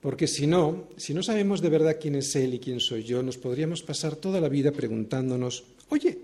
[0.00, 3.22] Porque si no, si no sabemos de verdad quién es Él y quién soy yo,
[3.22, 6.18] nos podríamos pasar toda la vida preguntándonos, oye,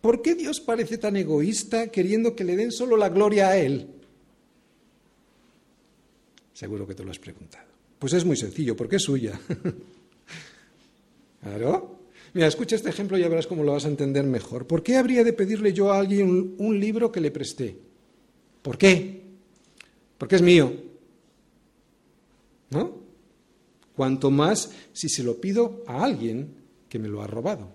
[0.00, 3.88] ¿por qué Dios parece tan egoísta queriendo que le den solo la gloria a Él?
[6.52, 7.66] Seguro que te lo has preguntado.
[7.98, 9.38] Pues es muy sencillo, porque es suya.
[11.42, 12.00] ¿Claro?
[12.34, 14.66] Mira, escucha este ejemplo y ya verás cómo lo vas a entender mejor.
[14.66, 17.76] ¿Por qué habría de pedirle yo a alguien un libro que le presté?
[18.62, 19.22] ¿Por qué?
[20.18, 20.72] Porque es mío.
[22.70, 22.98] ¿No?
[23.94, 26.54] Cuanto más si se lo pido a alguien
[26.88, 27.68] que me lo ha robado.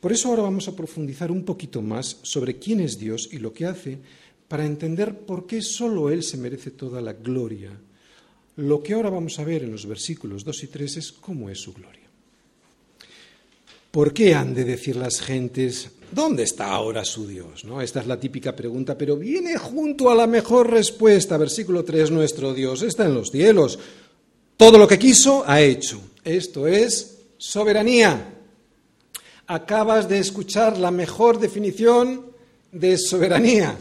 [0.00, 3.52] Por eso ahora vamos a profundizar un poquito más sobre quién es Dios y lo
[3.52, 3.98] que hace
[4.48, 7.70] para entender por qué solo Él se merece toda la gloria.
[8.56, 11.60] Lo que ahora vamos a ver en los versículos 2 y 3 es cómo es
[11.60, 12.02] su gloria.
[13.90, 17.64] ¿Por qué han de decir las gentes, ¿dónde está ahora su Dios?
[17.64, 17.80] ¿No?
[17.80, 21.36] Esta es la típica pregunta, pero viene junto a la mejor respuesta.
[21.36, 23.78] Versículo 3, nuestro Dios está en los cielos.
[24.56, 26.00] Todo lo que quiso, ha hecho.
[26.24, 28.34] Esto es soberanía.
[29.46, 32.26] Acabas de escuchar la mejor definición
[32.70, 33.76] de soberanía.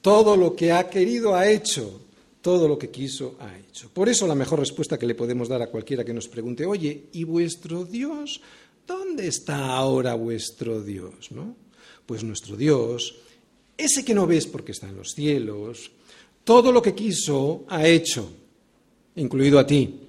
[0.00, 2.00] Todo lo que ha querido, ha hecho.
[2.40, 3.90] Todo lo que quiso, ha hecho.
[3.92, 7.04] Por eso la mejor respuesta que le podemos dar a cualquiera que nos pregunte, oye,
[7.12, 8.40] ¿y vuestro Dios?
[8.86, 11.30] ¿Dónde está ahora vuestro Dios?
[11.30, 11.54] ¿no?
[12.06, 13.14] Pues nuestro Dios,
[13.76, 15.90] ese que no ves porque está en los cielos,
[16.44, 18.28] todo lo que quiso ha hecho,
[19.16, 20.00] incluido a ti.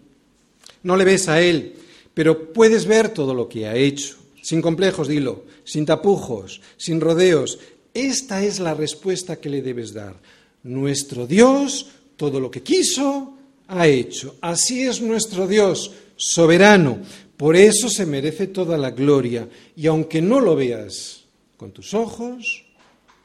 [0.84, 1.76] No le ves a Él,
[2.14, 4.18] pero puedes ver todo lo que ha hecho.
[4.42, 7.60] Sin complejos, dilo, sin tapujos, sin rodeos.
[7.94, 10.16] Esta es la respuesta que le debes dar.
[10.64, 14.36] Nuestro Dios, todo lo que quiso, ha hecho.
[14.42, 17.00] Así es nuestro Dios, soberano,
[17.42, 21.24] por eso se merece toda la gloria y aunque no lo veas
[21.58, 22.66] con tus ojos,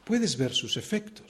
[0.05, 1.27] puedes ver sus efectos.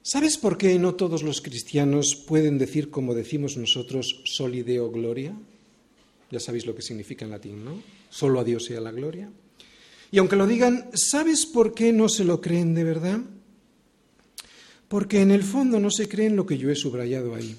[0.00, 5.36] ¿Sabes por qué no todos los cristianos pueden decir como decimos nosotros solideo gloria?
[6.30, 7.82] Ya sabéis lo que significa en latín, ¿no?
[8.08, 9.30] Solo a Dios sea la gloria.
[10.10, 13.20] Y aunque lo digan, ¿sabes por qué no se lo creen de verdad?
[14.88, 17.54] Porque en el fondo no se creen lo que yo he subrayado ahí,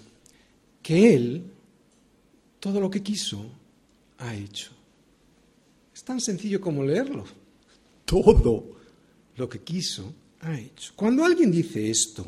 [0.81, 1.43] que Él
[2.59, 3.45] todo lo que quiso,
[4.17, 4.71] ha hecho.
[5.93, 7.25] Es tan sencillo como leerlo.
[8.05, 8.77] Todo
[9.35, 10.93] lo que quiso, ha hecho.
[10.95, 12.25] Cuando alguien dice esto,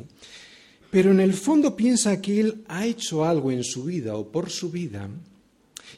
[0.90, 4.50] pero en el fondo piensa que él ha hecho algo en su vida o por
[4.50, 5.10] su vida,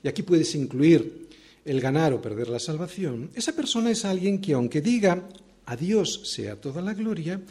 [0.04, 1.30] y aquí puedes incluir
[1.66, 5.28] el ganar o perder la salvación, esa persona es alguien que aunque diga
[5.66, 7.42] a Dios sea toda la gloria,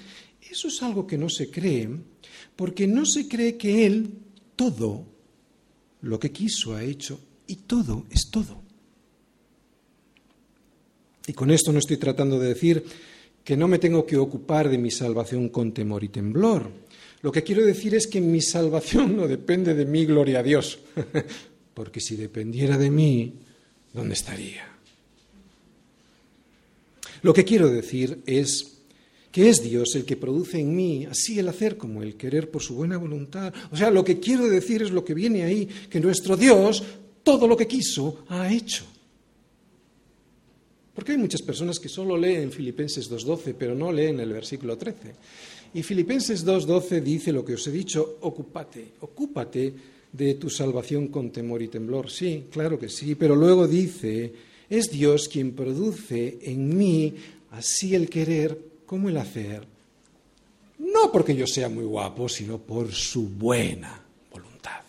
[0.50, 1.88] eso es algo que no se cree,
[2.56, 4.10] porque no se cree que Él
[4.54, 5.12] todo
[6.02, 8.62] lo que quiso ha hecho y todo es todo.
[11.26, 12.84] Y con esto no estoy tratando de decir
[13.44, 16.70] que no me tengo que ocupar de mi salvación con temor y temblor.
[17.22, 20.80] Lo que quiero decir es que mi salvación no depende de mí, gloria a Dios,
[21.74, 23.34] porque si dependiera de mí,
[23.92, 24.68] ¿dónde estaría?
[27.22, 28.81] Lo que quiero decir es
[29.32, 32.62] que es Dios el que produce en mí así el hacer como el querer por
[32.62, 33.52] su buena voluntad.
[33.72, 36.82] O sea, lo que quiero decir es lo que viene ahí, que nuestro Dios
[37.22, 38.84] todo lo que quiso ha hecho.
[40.94, 45.14] Porque hay muchas personas que solo leen Filipenses 2.12, pero no leen el versículo 13.
[45.74, 49.72] Y Filipenses 2.12 dice lo que os he dicho, ocúpate, ocúpate
[50.12, 52.10] de tu salvación con temor y temblor.
[52.10, 54.30] Sí, claro que sí, pero luego dice,
[54.68, 57.14] es Dios quien produce en mí
[57.52, 59.66] así el querer como el hacer.
[60.78, 63.98] No porque yo sea muy guapo, sino por su buena
[64.31, 64.83] voluntad.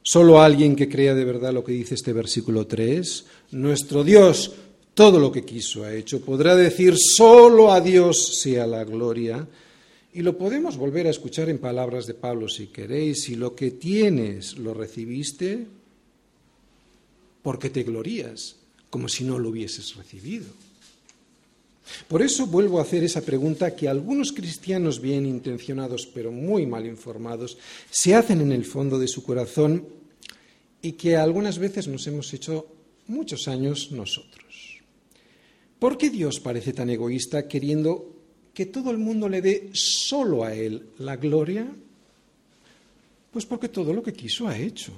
[0.00, 4.52] Solo alguien que crea de verdad lo que dice este versículo 3, nuestro Dios
[4.94, 6.20] todo lo que quiso ha hecho.
[6.20, 9.48] Podrá decir, solo a Dios sea la gloria.
[10.12, 13.24] Y lo podemos volver a escuchar en palabras de Pablo si queréis.
[13.24, 15.66] Si lo que tienes lo recibiste,
[17.42, 18.54] porque te glorías,
[18.88, 20.46] como si no lo hubieses recibido.
[22.08, 26.86] Por eso vuelvo a hacer esa pregunta que algunos cristianos bien intencionados pero muy mal
[26.86, 27.58] informados
[27.90, 29.86] se hacen en el fondo de su corazón
[30.80, 32.66] y que algunas veces nos hemos hecho
[33.06, 34.80] muchos años nosotros.
[35.78, 38.14] ¿Por qué Dios parece tan egoísta queriendo
[38.54, 41.68] que todo el mundo le dé solo a Él la gloria?
[43.30, 44.92] Pues porque todo lo que quiso ha hecho.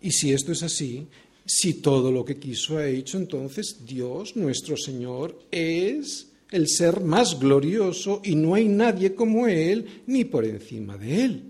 [0.00, 1.06] Y si esto es así,
[1.44, 7.38] si todo lo que quiso ha hecho, entonces Dios, nuestro Señor, es el ser más
[7.38, 11.42] glorioso y no hay nadie como Él ni por encima de Él.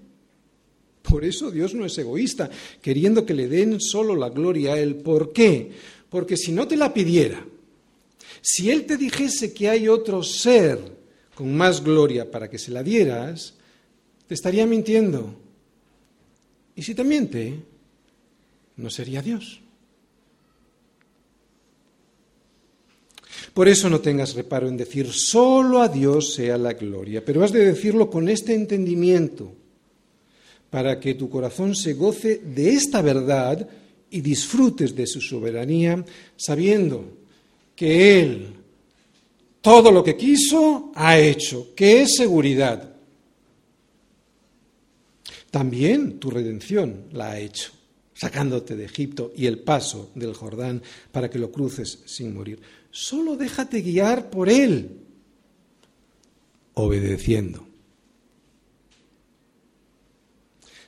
[1.02, 2.48] Por eso Dios no es egoísta,
[2.80, 4.96] queriendo que le den solo la gloria a Él.
[4.96, 5.72] ¿Por qué?
[6.08, 7.44] Porque si no te la pidiera,
[8.40, 10.78] si Él te dijese que hay otro ser
[11.34, 13.54] con más gloria para que se la dieras,
[14.26, 15.34] te estaría mintiendo.
[16.76, 17.60] Y si te miente,
[18.76, 19.61] no sería Dios.
[23.54, 27.52] Por eso no tengas reparo en decir solo a Dios sea la gloria, pero has
[27.52, 29.52] de decirlo con este entendimiento,
[30.70, 33.68] para que tu corazón se goce de esta verdad
[34.10, 36.02] y disfrutes de su soberanía,
[36.36, 37.04] sabiendo
[37.76, 38.62] que Él
[39.62, 42.96] todo lo que quiso ha hecho, que es seguridad.
[45.50, 47.70] También tu redención la ha hecho,
[48.12, 52.60] sacándote de Egipto y el paso del Jordán para que lo cruces sin morir.
[52.92, 55.00] Solo déjate guiar por Él,
[56.74, 57.66] obedeciendo.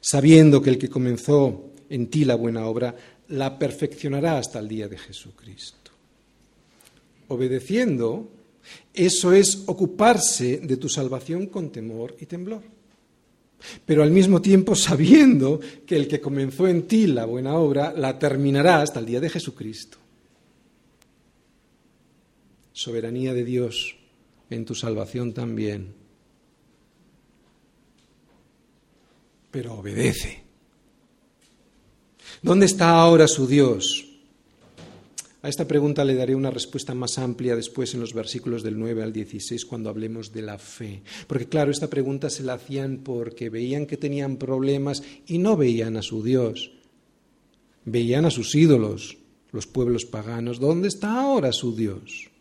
[0.01, 2.95] Sabiendo que el que comenzó en ti la buena obra,
[3.29, 5.85] la perfeccionará hasta el día de Jesucristo
[7.29, 8.31] obedeciendo,
[8.93, 12.63] eso es ocuparse de tu salvación con temor y temblor.
[13.87, 18.19] Pero al mismo tiempo sabiendo que el que comenzó en ti la buena obra la
[18.19, 19.99] terminará hasta el día de Jesucristo.
[22.75, 23.95] Soberanía de Dios
[24.51, 25.95] en tu salvación también.
[29.53, 30.43] Pero obedece.
[32.43, 34.05] ¿Dónde está ahora su Dios?
[35.43, 39.05] A esta pregunta le daré una respuesta más amplia después en los versículos del 9
[39.05, 41.05] al 16 cuando hablemos de la fe.
[41.29, 45.97] Porque claro, esta pregunta se la hacían porque veían que tenían problemas y no veían
[45.97, 46.73] a su Dios.
[47.85, 49.17] Veían a sus ídolos,
[49.53, 50.59] los pueblos paganos.
[50.59, 52.34] ¿Dónde está ahora su Dios?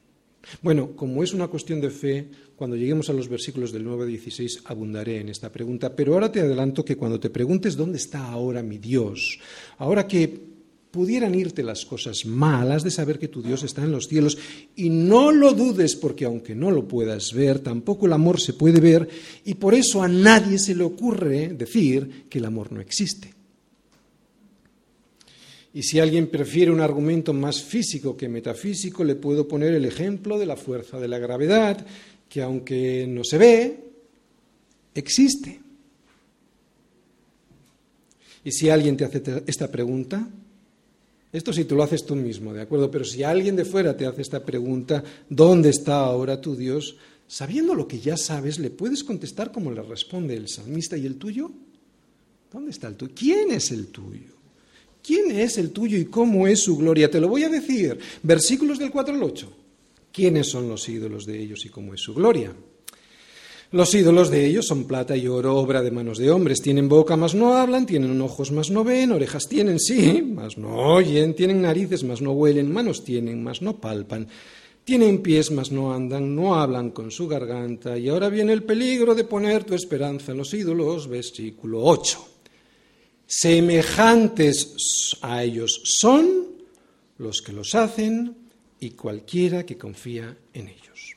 [0.62, 4.10] Bueno, como es una cuestión de fe, cuando lleguemos a los versículos del 9 al
[4.10, 8.28] 16 abundaré en esta pregunta, pero ahora te adelanto que cuando te preguntes dónde está
[8.28, 9.40] ahora mi Dios,
[9.78, 10.54] ahora que
[10.94, 14.38] pudieran irte las cosas malas de saber que tu Dios está en los cielos.
[14.76, 18.80] Y no lo dudes porque aunque no lo puedas ver, tampoco el amor se puede
[18.80, 19.10] ver
[19.44, 23.34] y por eso a nadie se le ocurre decir que el amor no existe.
[25.74, 30.38] Y si alguien prefiere un argumento más físico que metafísico, le puedo poner el ejemplo
[30.38, 31.86] de la fuerza de la gravedad,
[32.30, 33.80] que aunque no se ve,
[34.94, 35.60] existe.
[38.44, 40.30] Y si alguien te hace esta pregunta,
[41.32, 42.92] esto si tú lo haces tú mismo, ¿de acuerdo?
[42.92, 46.98] Pero si alguien de fuera te hace esta pregunta, ¿dónde está ahora tu Dios?
[47.28, 50.98] Sabiendo lo que ya sabes, le puedes contestar como le responde el salmista.
[50.98, 51.50] ¿Y el tuyo?
[52.52, 53.14] ¿Dónde está el tuyo?
[53.16, 54.33] ¿Quién es el tuyo?
[55.04, 57.12] ¿Quién es el tuyo y cómo es su gloria?
[57.12, 58.00] Te lo voy a decir.
[58.24, 59.54] Versículos del 4 al 8.
[60.14, 62.54] ¿Quiénes son los ídolos de ellos y cómo es su gloria?
[63.72, 66.62] Los ídolos de ellos son plata y oro, obra de manos de hombres.
[66.62, 70.76] Tienen boca, mas no hablan, tienen ojos, mas no ven, orejas tienen, sí, mas no
[70.94, 74.28] oyen, tienen narices, mas no huelen, manos tienen, mas no palpan.
[74.86, 77.98] Tienen pies, mas no andan, no hablan con su garganta.
[77.98, 82.33] Y ahora viene el peligro de poner tu esperanza en los ídolos, versículo 8.
[83.26, 86.54] Semejantes a ellos son
[87.18, 88.36] los que los hacen
[88.80, 91.16] y cualquiera que confía en ellos.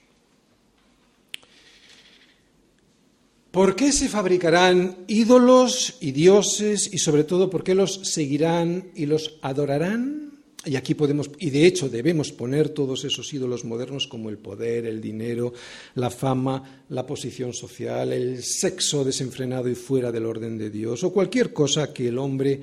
[3.50, 9.06] ¿Por qué se fabricarán ídolos y dioses y sobre todo por qué los seguirán y
[9.06, 10.35] los adorarán?
[10.66, 14.84] Y aquí podemos, y de hecho debemos poner todos esos ídolos modernos como el poder,
[14.84, 15.52] el dinero,
[15.94, 21.12] la fama, la posición social, el sexo desenfrenado y fuera del orden de Dios, o
[21.12, 22.60] cualquier cosa que el hombre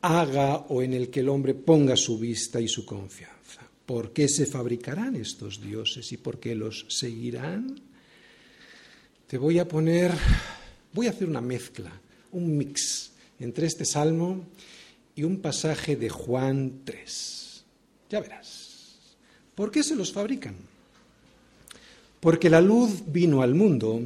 [0.00, 3.68] haga o en el que el hombre ponga su vista y su confianza.
[3.86, 7.92] ¿Por qué se fabricarán estos dioses y por qué los seguirán?
[9.32, 10.12] te voy a poner,
[10.92, 11.90] voy a hacer una mezcla,
[12.32, 14.44] un mix entre este salmo
[15.14, 17.41] y un pasaje de Juan 3.
[18.12, 19.16] Ya verás.
[19.54, 20.54] ¿Por qué se los fabrican?
[22.20, 24.02] Porque la luz vino al mundo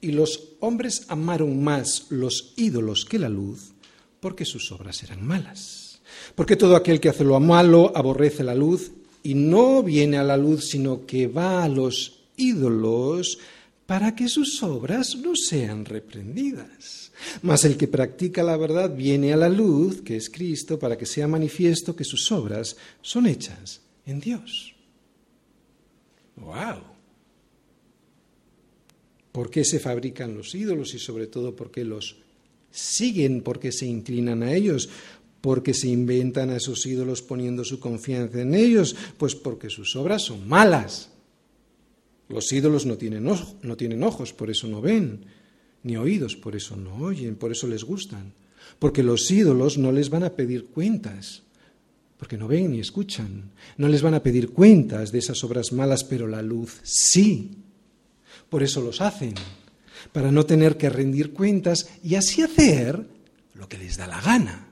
[0.00, 3.72] y los hombres amaron más los ídolos que la luz
[4.20, 6.00] porque sus obras eran malas.
[6.34, 8.90] Porque todo aquel que hace lo malo aborrece la luz
[9.22, 13.38] y no viene a la luz, sino que va a los ídolos
[13.86, 17.12] para que sus obras no sean reprendidas.
[17.42, 21.06] Mas el que practica la verdad viene a la luz, que es Cristo, para que
[21.06, 24.74] sea manifiesto que sus obras son hechas en Dios.
[26.36, 26.82] ¡Wow!
[29.30, 32.16] ¿Por qué se fabrican los ídolos y sobre todo por qué los
[32.70, 33.42] siguen?
[33.42, 34.88] ¿Por qué se inclinan a ellos?
[35.40, 38.96] ¿Por qué se inventan a esos ídolos poniendo su confianza en ellos?
[39.16, 41.10] Pues porque sus obras son malas.
[42.28, 45.26] Los ídolos no tienen, no tienen ojos, por eso no ven,
[45.82, 48.32] ni oídos, por eso no oyen, por eso les gustan.
[48.78, 51.42] Porque los ídolos no les van a pedir cuentas,
[52.18, 53.52] porque no ven ni escuchan.
[53.76, 57.52] No les van a pedir cuentas de esas obras malas, pero la luz sí.
[58.50, 59.34] Por eso los hacen,
[60.12, 63.06] para no tener que rendir cuentas y así hacer
[63.54, 64.68] lo que les da la gana.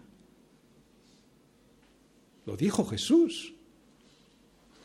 [2.46, 3.54] Lo dijo Jesús.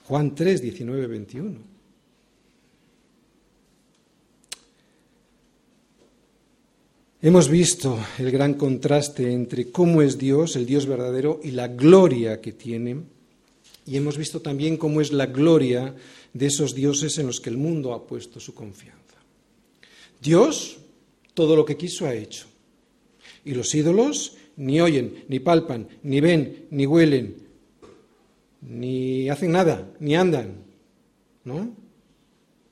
[0.05, 1.68] Juan 3, 19, 21.
[7.21, 12.39] Hemos visto el gran contraste entre cómo es Dios, el Dios verdadero, y la gloria
[12.39, 13.01] que tiene.
[13.85, 15.93] Y hemos visto también cómo es la gloria
[16.33, 19.17] de esos dioses en los que el mundo ha puesto su confianza.
[20.21, 20.77] Dios,
[21.33, 22.45] todo lo que quiso, ha hecho.
[23.43, 27.35] Y los ídolos ni oyen, ni palpan, ni ven, ni huelen,
[28.61, 30.53] ni hacen nada, ni andan.
[31.43, 31.69] ¿No?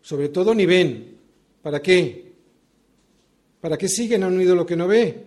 [0.02, 1.18] Sobre todo ni ven.
[1.62, 2.27] ¿Para qué?
[3.62, 5.26] ¿Para qué siguen a un ídolo que no ve?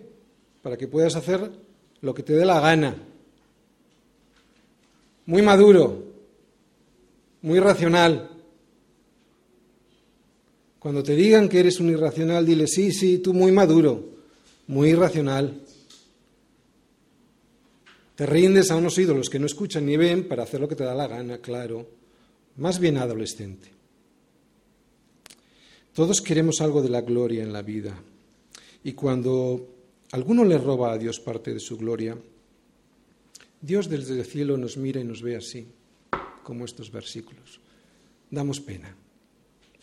[0.61, 1.51] Para que puedas hacer
[2.01, 2.95] lo que te dé la gana.
[5.25, 6.03] Muy maduro,
[7.41, 8.29] muy racional.
[10.79, 14.03] Cuando te digan que eres un irracional, dile, sí, sí, tú muy maduro,
[14.67, 15.61] muy irracional.
[18.15, 20.83] Te rindes a unos ídolos que no escuchan ni ven para hacer lo que te
[20.83, 21.87] da la gana, claro.
[22.57, 23.69] Más bien adolescente.
[25.93, 27.93] Todos queremos algo de la gloria en la vida.
[28.83, 29.67] Y cuando
[30.11, 32.17] alguno le roba a Dios parte de su gloria,
[33.61, 35.67] Dios desde el cielo nos mira y nos ve así,
[36.43, 37.59] como estos versículos.
[38.29, 38.95] Damos pena,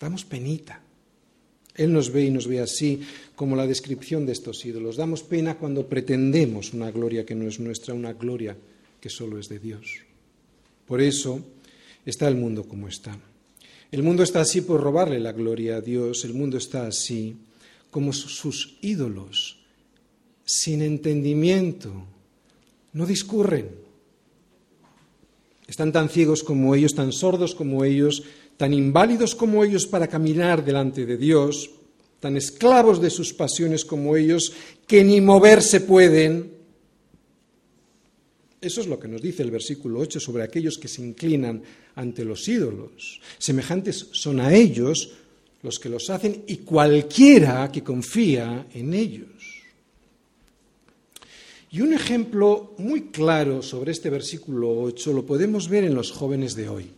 [0.01, 0.83] damos penita.
[1.77, 3.03] Él nos ve y nos ve así,
[3.37, 4.97] como la descripción de estos ídolos.
[4.97, 8.57] Damos pena cuando pretendemos una gloria que no es nuestra, una gloria
[9.01, 9.99] que solo es de Dios.
[10.87, 11.41] Por eso
[12.05, 13.17] está el mundo como está.
[13.93, 17.37] El mundo está así por robarle la gloria a Dios, el mundo está así
[17.91, 19.59] como sus ídolos,
[20.45, 21.93] sin entendimiento,
[22.93, 23.71] no discurren.
[25.67, 28.23] Están tan ciegos como ellos, tan sordos como ellos,
[28.57, 31.71] tan inválidos como ellos para caminar delante de Dios,
[32.21, 34.53] tan esclavos de sus pasiones como ellos,
[34.87, 36.53] que ni moverse pueden.
[38.61, 41.63] Eso es lo que nos dice el versículo 8 sobre aquellos que se inclinan
[41.95, 43.21] ante los ídolos.
[43.39, 45.13] Semejantes son a ellos
[45.69, 49.29] los que los hacen y cualquiera que confía en ellos.
[51.71, 56.55] Y un ejemplo muy claro sobre este versículo 8 lo podemos ver en los jóvenes
[56.55, 56.91] de hoy.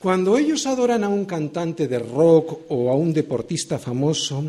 [0.00, 4.42] Cuando ellos adoran a un cantante de rock o a un deportista famoso,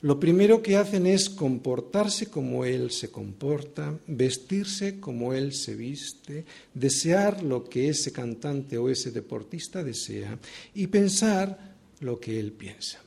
[0.00, 6.46] lo primero que hacen es comportarse como él se comporta, vestirse como él se viste,
[6.72, 10.38] desear lo que ese cantante o ese deportista desea
[10.74, 11.73] y pensar
[12.04, 13.00] lo que él piensa.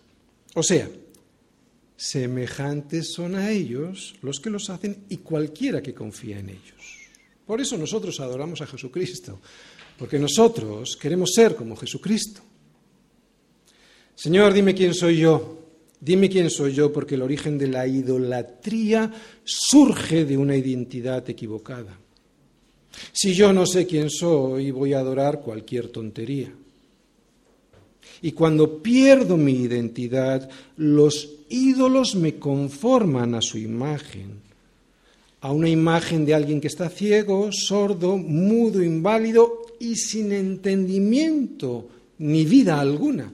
[0.55, 0.89] O sea,
[1.95, 6.97] semejantes son a ellos los que los hacen y cualquiera que confía en ellos.
[7.45, 9.39] Por eso nosotros adoramos a Jesucristo,
[9.97, 12.41] porque nosotros queremos ser como Jesucristo.
[14.15, 15.53] Señor, dime quién soy yo.
[15.99, 19.11] Dime quién soy yo, porque el origen de la idolatría
[19.43, 21.97] surge de una identidad equivocada.
[23.11, 26.53] Si yo no sé quién soy, voy a adorar cualquier tontería.
[28.21, 34.41] Y cuando pierdo mi identidad, los ídolos me conforman a su imagen,
[35.41, 41.87] a una imagen de alguien que está ciego, sordo, mudo, inválido y sin entendimiento
[42.19, 43.31] ni vida alguna.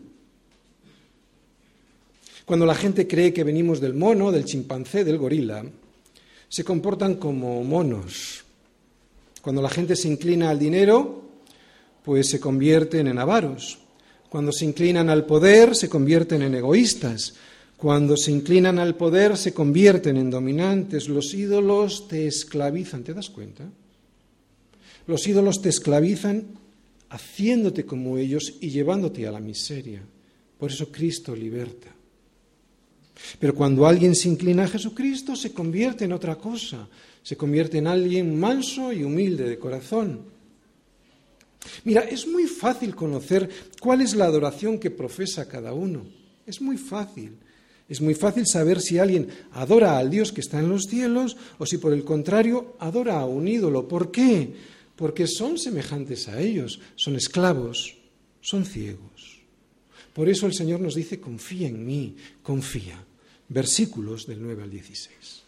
[2.46, 5.64] Cuando la gente cree que venimos del mono, del chimpancé, del gorila,
[6.50, 8.44] se comportan como monos.
[9.42, 11.24] Cuando la gente se inclina al dinero,
[12.04, 13.80] pues se convierten en avaros.
[14.34, 17.36] Cuando se inclinan al poder, se convierten en egoístas.
[17.78, 21.08] Cuando se inclinan al poder, se convierten en dominantes.
[21.08, 23.64] Los ídolos te esclavizan, ¿te das cuenta?
[25.06, 26.48] Los ídolos te esclavizan
[27.10, 30.02] haciéndote como ellos y llevándote a la miseria.
[30.58, 31.94] Por eso Cristo liberta.
[33.38, 36.88] Pero cuando alguien se inclina a Jesucristo, se convierte en otra cosa.
[37.22, 40.22] Se convierte en alguien manso y humilde de corazón.
[41.84, 43.50] Mira, es muy fácil conocer
[43.80, 46.06] cuál es la adoración que profesa cada uno.
[46.46, 47.38] Es muy fácil.
[47.90, 51.66] Es muy fácil saber si alguien adora al Dios que está en los cielos o
[51.66, 53.88] si por el contrario adora a un ídolo.
[53.88, 54.54] ¿Por qué?
[54.96, 57.96] Porque son semejantes a ellos, son esclavos,
[58.42, 59.42] son ciegos.
[60.14, 63.04] Por eso el Señor nos dice, confía en mí, confía.
[63.50, 65.44] Versículos del 9 al 16.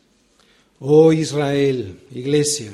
[0.79, 2.73] Oh Israel, iglesia,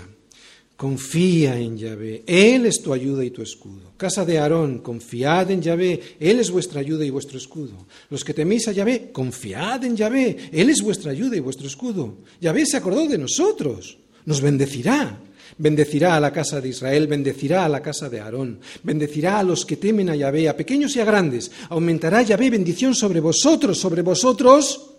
[0.82, 3.94] confía en Yahvé, Él es tu ayuda y tu escudo.
[3.98, 7.86] Casa de Aarón, confiad en Yahvé, Él es vuestra ayuda y vuestro escudo.
[8.10, 12.16] Los que teméis a Yahvé, confiad en Yahvé, Él es vuestra ayuda y vuestro escudo.
[12.42, 15.20] Yahvé se acordó de nosotros, nos bendecirá.
[15.56, 19.68] Bendecirá a la casa de Israel, bendecirá a la casa de Aarón, bendecirá a los
[19.68, 21.52] que temen a Yahvé, a pequeños y a grandes.
[21.70, 24.94] Aumentará Yahvé bendición sobre vosotros, sobre vosotros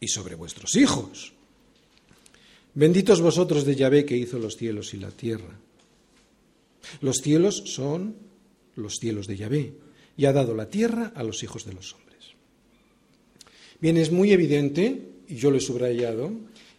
[0.00, 1.34] y sobre vuestros hijos.
[2.74, 5.58] Benditos vosotros de Yahvé que hizo los cielos y la tierra.
[7.00, 8.16] Los cielos son
[8.76, 9.74] los cielos de Yahvé
[10.16, 12.32] y ha dado la tierra a los hijos de los hombres.
[13.80, 16.32] Bien, es muy evidente, y yo lo he subrayado,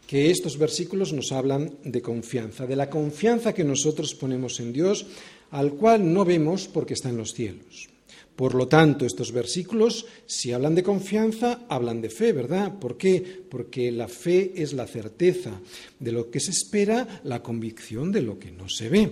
[0.07, 5.05] que estos versículos nos hablan de confianza, de la confianza que nosotros ponemos en Dios,
[5.51, 7.89] al cual no vemos porque está en los cielos.
[8.35, 12.79] Por lo tanto, estos versículos, si hablan de confianza, hablan de fe, ¿verdad?
[12.79, 13.43] ¿Por qué?
[13.49, 15.61] Porque la fe es la certeza
[15.99, 19.11] de lo que se espera, la convicción de lo que no se ve.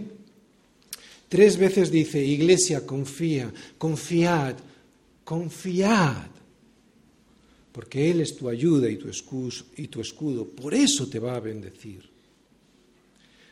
[1.29, 4.55] Tres veces dice, Iglesia, confía, confiad,
[5.23, 6.27] confiad,
[7.71, 9.09] porque Él es tu ayuda y tu,
[9.77, 12.10] y tu escudo, por eso te va a bendecir.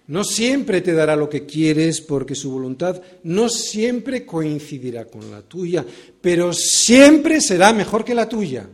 [0.10, 5.44] No siempre te dará lo que quieres porque su voluntad no siempre coincidirá con la
[5.44, 5.86] tuya,
[6.20, 8.68] pero siempre será mejor que la tuya.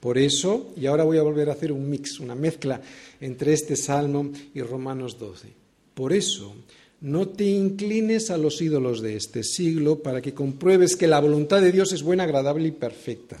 [0.00, 2.80] Por eso, y ahora voy a volver a hacer un mix, una mezcla
[3.20, 5.46] entre este salmo y Romanos 12.
[5.94, 6.52] Por eso,
[7.02, 11.62] no te inclines a los ídolos de este siglo para que compruebes que la voluntad
[11.62, 13.38] de Dios es buena, agradable y perfecta.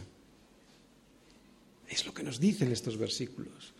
[1.92, 3.74] Es lo que nos dicen estos versículos.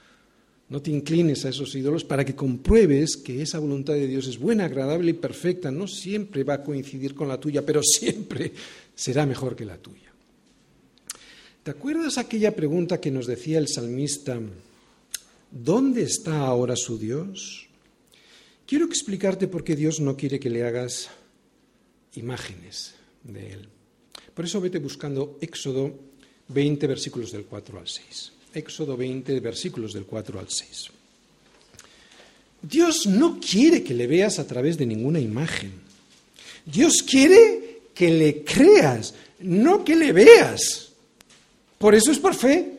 [0.68, 4.38] No te inclines a esos ídolos para que compruebes que esa voluntad de Dios es
[4.38, 5.70] buena, agradable y perfecta.
[5.70, 8.52] No siempre va a coincidir con la tuya, pero siempre
[8.94, 10.12] será mejor que la tuya.
[11.62, 14.38] ¿Te acuerdas aquella pregunta que nos decía el salmista?
[15.50, 17.66] ¿Dónde está ahora su Dios?
[18.66, 21.08] Quiero explicarte por qué Dios no quiere que le hagas
[22.14, 22.94] imágenes
[23.24, 23.68] de Él.
[24.34, 26.11] Por eso vete buscando Éxodo
[26.49, 28.32] 20, versículos del 4 al 6.
[28.55, 30.90] Éxodo 20, versículos del 4 al 6.
[32.62, 35.72] Dios no quiere que le veas a través de ninguna imagen.
[36.64, 40.90] Dios quiere que le creas, no que le veas.
[41.78, 42.72] Por eso es por fe.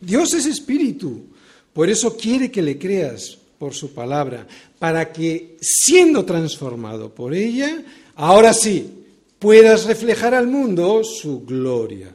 [0.00, 1.26] Dios es espíritu,
[1.72, 4.46] por eso quiere que le creas por su palabra,
[4.78, 7.82] para que siendo transformado por ella,
[8.16, 9.01] ahora sí,
[9.42, 12.14] puedas reflejar al mundo su gloria.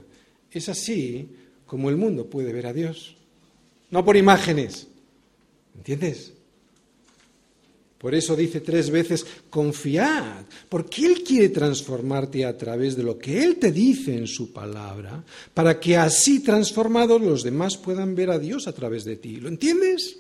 [0.49, 1.29] Es así
[1.65, 3.17] como el mundo puede ver a Dios,
[3.91, 4.87] no por imágenes.
[5.75, 6.31] ¿Entiendes?
[7.97, 13.43] Por eso dice tres veces, confiad, porque Él quiere transformarte a través de lo que
[13.43, 15.21] Él te dice en su palabra,
[15.53, 19.35] para que así transformados los demás puedan ver a Dios a través de ti.
[19.37, 20.19] ¿Lo entiendes?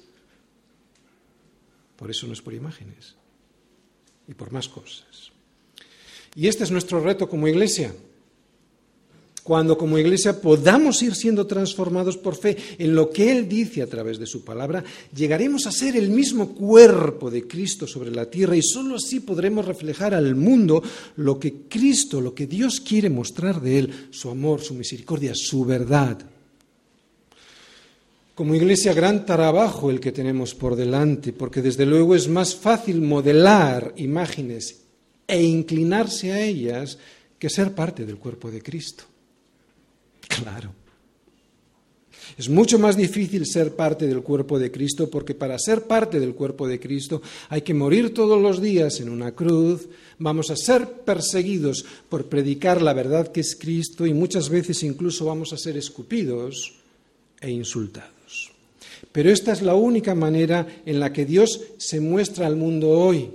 [1.95, 3.15] Por eso no es por imágenes
[4.27, 5.36] y por más cosas.
[6.37, 7.91] Y este es nuestro reto como iglesia.
[9.41, 13.87] Cuando como iglesia podamos ir siendo transformados por fe en lo que Él dice a
[13.87, 14.83] través de su palabra,
[15.15, 19.65] llegaremos a ser el mismo cuerpo de Cristo sobre la tierra y sólo así podremos
[19.65, 20.83] reflejar al mundo
[21.15, 25.65] lo que Cristo, lo que Dios quiere mostrar de Él, su amor, su misericordia, su
[25.65, 26.19] verdad.
[28.35, 33.01] Como iglesia, gran trabajo el que tenemos por delante, porque desde luego es más fácil
[33.01, 34.86] modelar imágenes
[35.27, 36.97] e inclinarse a ellas
[37.37, 39.03] que ser parte del cuerpo de Cristo.
[40.27, 40.73] Claro.
[42.37, 46.35] Es mucho más difícil ser parte del cuerpo de Cristo porque para ser parte del
[46.35, 49.87] cuerpo de Cristo hay que morir todos los días en una cruz,
[50.19, 55.25] vamos a ser perseguidos por predicar la verdad que es Cristo y muchas veces incluso
[55.25, 56.73] vamos a ser escupidos
[57.39, 58.51] e insultados.
[59.11, 63.29] Pero esta es la única manera en la que Dios se muestra al mundo hoy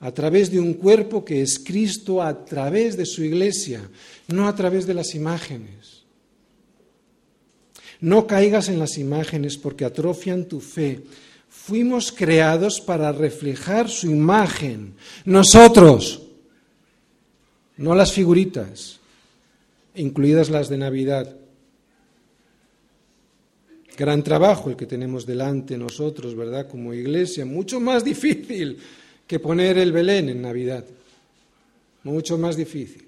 [0.00, 3.82] a través de un cuerpo que es Cristo, a través de su iglesia,
[4.28, 6.04] no a través de las imágenes.
[8.00, 11.02] No caigas en las imágenes porque atrofian tu fe.
[11.50, 14.94] Fuimos creados para reflejar su imagen.
[15.26, 16.22] Nosotros,
[17.76, 19.00] no las figuritas,
[19.94, 21.36] incluidas las de Navidad.
[23.98, 26.66] Gran trabajo el que tenemos delante nosotros, ¿verdad?
[26.68, 28.78] Como iglesia, mucho más difícil
[29.30, 30.84] que poner el Belén en Navidad.
[32.02, 33.06] Mucho más difícil.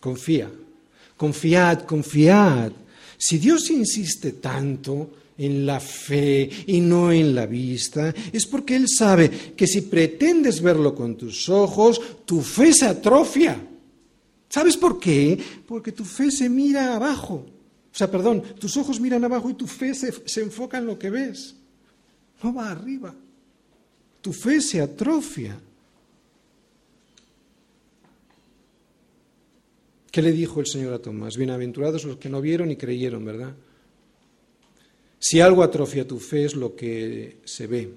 [0.00, 0.50] Confía,
[1.18, 2.72] confiad, confiad.
[3.18, 8.86] Si Dios insiste tanto en la fe y no en la vista, es porque Él
[8.88, 13.60] sabe que si pretendes verlo con tus ojos, tu fe se atrofia.
[14.48, 15.38] ¿Sabes por qué?
[15.68, 17.44] Porque tu fe se mira abajo.
[17.92, 20.98] O sea, perdón, tus ojos miran abajo y tu fe se, se enfoca en lo
[20.98, 21.54] que ves.
[22.42, 23.14] No va arriba
[24.26, 25.56] tu fe se atrofia.
[30.10, 31.36] ¿Qué le dijo el Señor a Tomás?
[31.36, 33.54] Bienaventurados los que no vieron y creyeron, ¿verdad?
[35.20, 37.94] Si algo atrofia tu fe es lo que se ve.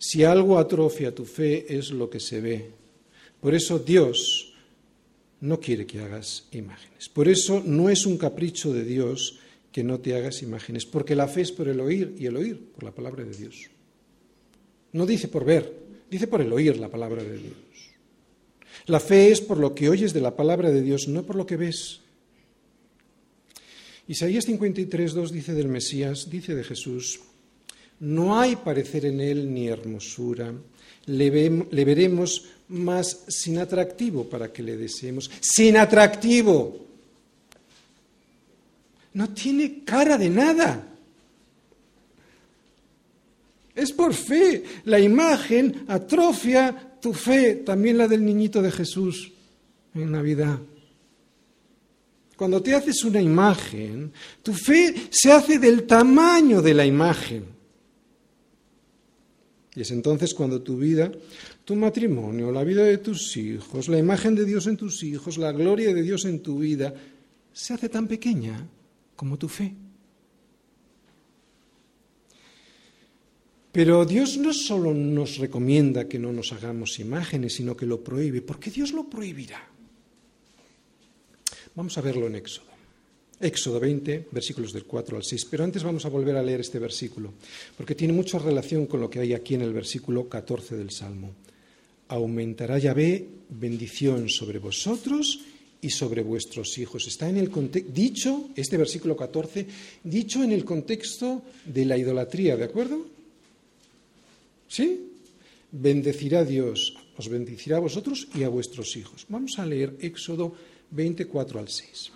[0.00, 2.70] Si algo atrofia tu fe es lo que se ve.
[3.40, 4.52] Por eso Dios
[5.42, 7.08] no quiere que hagas imágenes.
[7.08, 9.38] Por eso no es un capricho de Dios
[9.70, 12.72] que no te hagas imágenes, porque la fe es por el oír y el oír
[12.74, 13.70] por la palabra de Dios.
[14.92, 15.72] No dice por ver,
[16.10, 17.54] dice por el oír la palabra de Dios.
[18.86, 21.46] La fe es por lo que oyes de la palabra de Dios, no por lo
[21.46, 22.00] que ves.
[24.08, 27.20] Isaías 53.2 dice del Mesías, dice de Jesús,
[28.00, 30.52] no hay parecer en él ni hermosura,
[31.06, 35.30] le veremos más sin atractivo para que le deseemos.
[35.40, 36.86] Sin atractivo.
[39.12, 40.89] No tiene cara de nada.
[43.74, 44.64] Es por fe.
[44.84, 49.32] La imagen atrofia tu fe, también la del niñito de Jesús
[49.94, 50.58] en Navidad.
[52.36, 54.12] Cuando te haces una imagen,
[54.42, 57.44] tu fe se hace del tamaño de la imagen.
[59.74, 61.12] Y es entonces cuando tu vida,
[61.64, 65.52] tu matrimonio, la vida de tus hijos, la imagen de Dios en tus hijos, la
[65.52, 66.94] gloria de Dios en tu vida,
[67.52, 68.66] se hace tan pequeña
[69.16, 69.74] como tu fe.
[73.72, 78.42] Pero Dios no solo nos recomienda que no nos hagamos imágenes, sino que lo prohíbe.
[78.42, 79.68] ¿Por qué Dios lo prohibirá?
[81.76, 82.66] Vamos a verlo en Éxodo.
[83.40, 85.46] Éxodo 20, versículos del 4 al 6.
[85.50, 87.32] Pero antes vamos a volver a leer este versículo,
[87.76, 91.32] porque tiene mucha relación con lo que hay aquí en el versículo 14 del Salmo.
[92.08, 95.40] Aumentará Yahvé bendición sobre vosotros
[95.80, 97.06] y sobre vuestros hijos.
[97.06, 97.50] Está en el
[97.94, 99.66] dicho, este versículo 14,
[100.04, 103.19] dicho en el contexto de la idolatría, ¿de acuerdo?
[104.70, 105.10] ¿Sí?
[105.72, 109.26] Bendecirá Dios, os bendecirá a vosotros y a vuestros hijos.
[109.28, 110.54] Vamos a leer Éxodo
[110.90, 112.12] 24 al 6.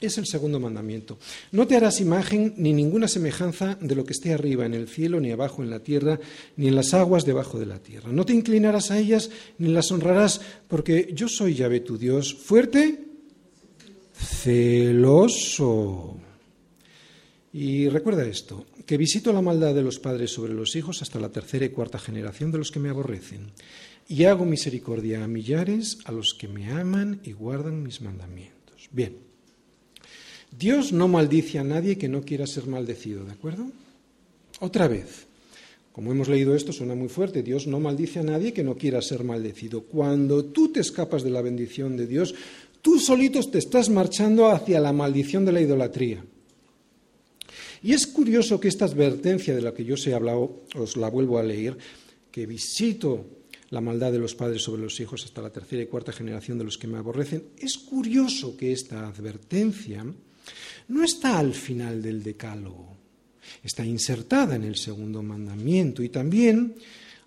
[0.00, 1.18] Es el segundo mandamiento.
[1.52, 5.20] No te harás imagen ni ninguna semejanza de lo que esté arriba en el cielo,
[5.20, 6.18] ni abajo en la tierra,
[6.56, 8.10] ni en las aguas debajo de la tierra.
[8.10, 13.04] No te inclinarás a ellas, ni las honrarás, porque yo soy Yahvé tu Dios, fuerte,
[14.14, 16.16] celoso.
[17.52, 21.30] Y recuerda esto, que visito la maldad de los padres sobre los hijos hasta la
[21.30, 23.50] tercera y cuarta generación de los que me aborrecen,
[24.08, 28.88] y hago misericordia a millares a los que me aman y guardan mis mandamientos.
[28.92, 29.16] Bien,
[30.56, 33.66] Dios no maldice a nadie que no quiera ser maldecido, ¿de acuerdo?
[34.60, 35.26] Otra vez,
[35.92, 39.02] como hemos leído esto, suena muy fuerte, Dios no maldice a nadie que no quiera
[39.02, 39.82] ser maldecido.
[39.82, 42.34] Cuando tú te escapas de la bendición de Dios,
[42.80, 46.24] tú solitos te estás marchando hacia la maldición de la idolatría.
[47.82, 51.08] Y es curioso que esta advertencia de la que yo os he hablado, os la
[51.08, 51.78] vuelvo a leer,
[52.30, 56.12] que visito la maldad de los padres sobre los hijos hasta la tercera y cuarta
[56.12, 57.44] generación de los que me aborrecen.
[57.56, 60.04] Es curioso que esta advertencia
[60.88, 62.96] no está al final del decálogo,
[63.62, 66.74] está insertada en el segundo mandamiento y también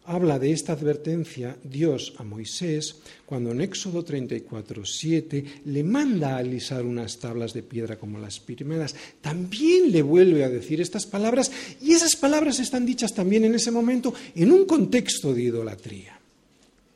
[0.05, 2.95] habla de esta advertencia Dios a Moisés
[3.25, 8.39] cuando en Éxodo 34, 7 le manda a alisar unas tablas de piedra como las
[8.39, 8.95] primeras.
[9.21, 11.51] También le vuelve a decir estas palabras
[11.81, 16.19] y esas palabras están dichas también en ese momento en un contexto de idolatría.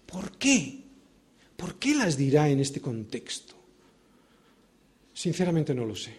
[0.05, 0.79] ¿Por qué?
[1.55, 3.55] ¿Por qué las dirá en este contexto?
[5.13, 6.13] Sinceramente no lo sé.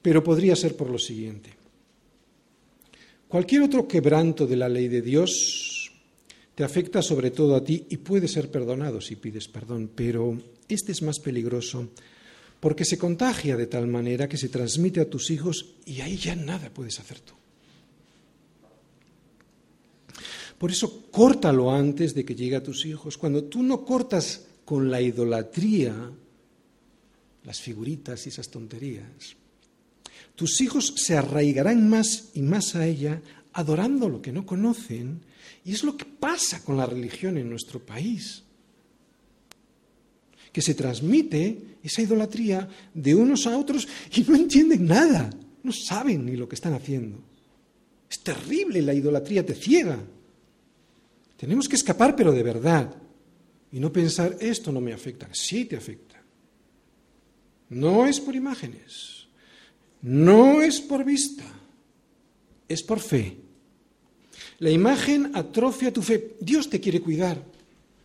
[0.00, 1.50] Pero podría ser por lo siguiente.
[3.28, 5.90] Cualquier otro quebranto de la ley de Dios
[6.54, 10.92] te afecta sobre todo a ti y puede ser perdonado si pides perdón, pero este
[10.92, 11.88] es más peligroso
[12.60, 16.34] porque se contagia de tal manera que se transmite a tus hijos y ahí ya
[16.34, 17.34] nada puedes hacer tú.
[20.58, 23.18] Por eso córtalo antes de que llegue a tus hijos.
[23.18, 26.10] Cuando tú no cortas con la idolatría,
[27.44, 29.36] las figuritas y esas tonterías,
[30.36, 33.22] tus hijos se arraigarán más y más a ella,
[33.54, 35.22] adorando lo que no conocen,
[35.64, 38.44] y es lo que pasa con la religión en nuestro país.
[40.52, 45.30] Que se transmite esa idolatría de unos a otros y no entienden nada,
[45.62, 47.18] no saben ni lo que están haciendo.
[48.08, 49.98] Es terrible, la idolatría te ciega.
[51.38, 52.94] Tenemos que escapar, pero de verdad,
[53.72, 55.28] y no pensar, esto no me afecta.
[55.32, 56.22] Sí te afecta.
[57.70, 59.15] No es por imágenes
[60.06, 61.42] no es por vista,
[62.68, 63.36] es por fe.
[64.60, 66.36] La imagen atrofia tu fe.
[66.38, 67.42] Dios te quiere cuidar.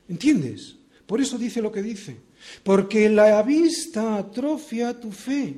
[0.09, 0.77] ¿Entiendes?
[1.05, 2.17] Por eso dice lo que dice.
[2.63, 5.53] Porque la vista atrofia tu fe.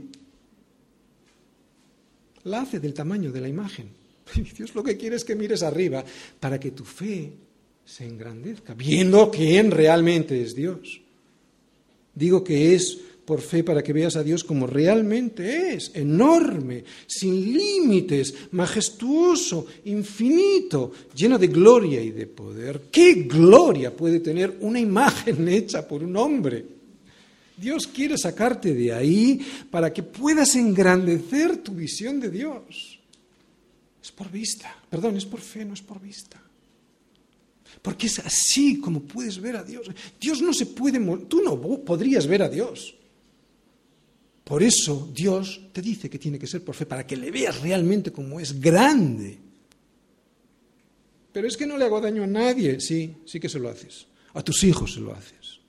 [2.44, 3.88] La hace del tamaño de la imagen.
[4.58, 6.04] Dios lo que quiere es que mires arriba
[6.42, 7.32] para que tu fe
[7.86, 11.00] se engrandezca, viendo quién realmente es Dios.
[12.14, 17.54] Digo que es por fe para que veas a Dios como realmente es, enorme, sin
[17.54, 22.82] límites, majestuoso, infinito, lleno de gloria y de poder.
[22.92, 26.66] ¿Qué gloria puede tener una imagen hecha por un hombre?
[27.56, 33.00] Dios quiere sacarte de ahí para que puedas engrandecer tu visión de Dios.
[34.04, 36.42] Es por vista, perdón, es por fe, no es por vista.
[37.82, 39.88] Porque es así como puedes ver a Dios.
[40.20, 42.96] Dios no se puede, tú no podrías ver a Dios.
[44.44, 47.62] Por eso Dios te dice que tiene que ser por fe, para que le veas
[47.62, 49.40] realmente como es grande.
[51.32, 52.80] Pero es que no le hago daño a nadie.
[52.80, 54.08] Sí, sí que se lo haces.
[54.34, 55.60] A tus hijos se lo haces.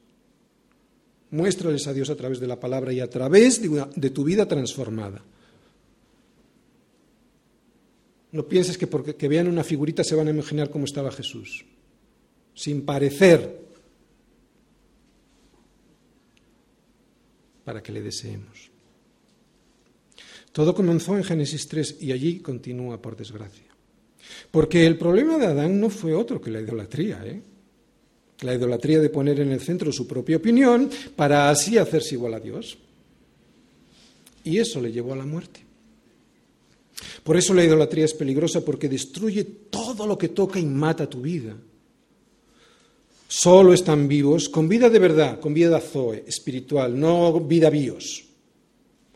[1.31, 5.22] Muéstrales a Dios a través de la palabra y a través de, tu vida transformada.
[8.33, 11.64] No pienses que porque vean una figurita se van a imaginar cómo estaba Jesús.
[12.55, 13.64] Sin parecer,
[17.65, 18.71] para que le deseemos.
[20.53, 23.67] Todo comenzó en Génesis 3 y allí continúa, por desgracia.
[24.51, 27.43] Porque el problema de Adán no fue otro que la idolatría, ¿eh?
[28.41, 32.41] La idolatría de poner en el centro su propia opinión para así hacerse igual a
[32.41, 32.79] Dios.
[34.45, 35.61] Y eso le llevó a la muerte.
[37.23, 41.21] Por eso la idolatría es peligrosa porque destruye todo lo que toca y mata tu
[41.21, 41.57] vida.
[43.37, 48.26] Solo están vivos con vida de verdad, con vida zoe, espiritual, no vida bios.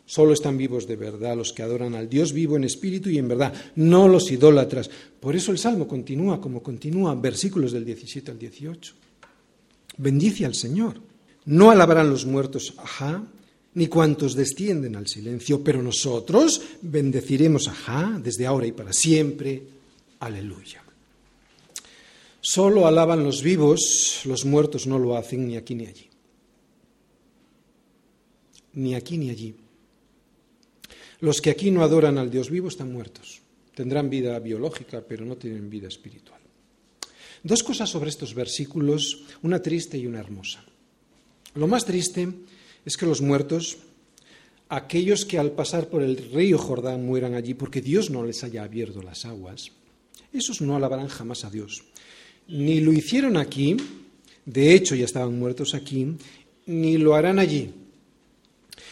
[0.05, 3.29] Solo están vivos de verdad los que adoran al Dios vivo en espíritu y en
[3.29, 4.89] verdad, no los idólatras.
[5.21, 8.93] Por eso el Salmo continúa como continúa, versículos del 17 al 18.
[9.95, 10.99] Bendice al Señor.
[11.45, 13.23] No alabarán los muertos, ajá,
[13.75, 19.63] ni cuantos descienden al silencio, pero nosotros bendeciremos, ajá, desde ahora y para siempre.
[20.19, 20.83] Aleluya.
[22.41, 26.09] Solo alaban los vivos, los muertos no lo hacen ni aquí ni allí.
[28.73, 29.55] Ni aquí ni allí.
[31.19, 33.41] Los que aquí no adoran al Dios vivo están muertos.
[33.75, 36.39] Tendrán vida biológica, pero no tienen vida espiritual.
[37.43, 40.63] Dos cosas sobre estos versículos, una triste y una hermosa.
[41.55, 42.29] Lo más triste
[42.85, 43.77] es que los muertos,
[44.69, 48.63] aquellos que al pasar por el río Jordán mueran allí porque Dios no les haya
[48.63, 49.71] abierto las aguas,
[50.31, 51.83] esos no alabarán jamás a Dios
[52.49, 53.77] ni lo hicieron aquí,
[54.45, 56.15] de hecho ya estaban muertos aquí,
[56.65, 57.71] ni lo harán allí.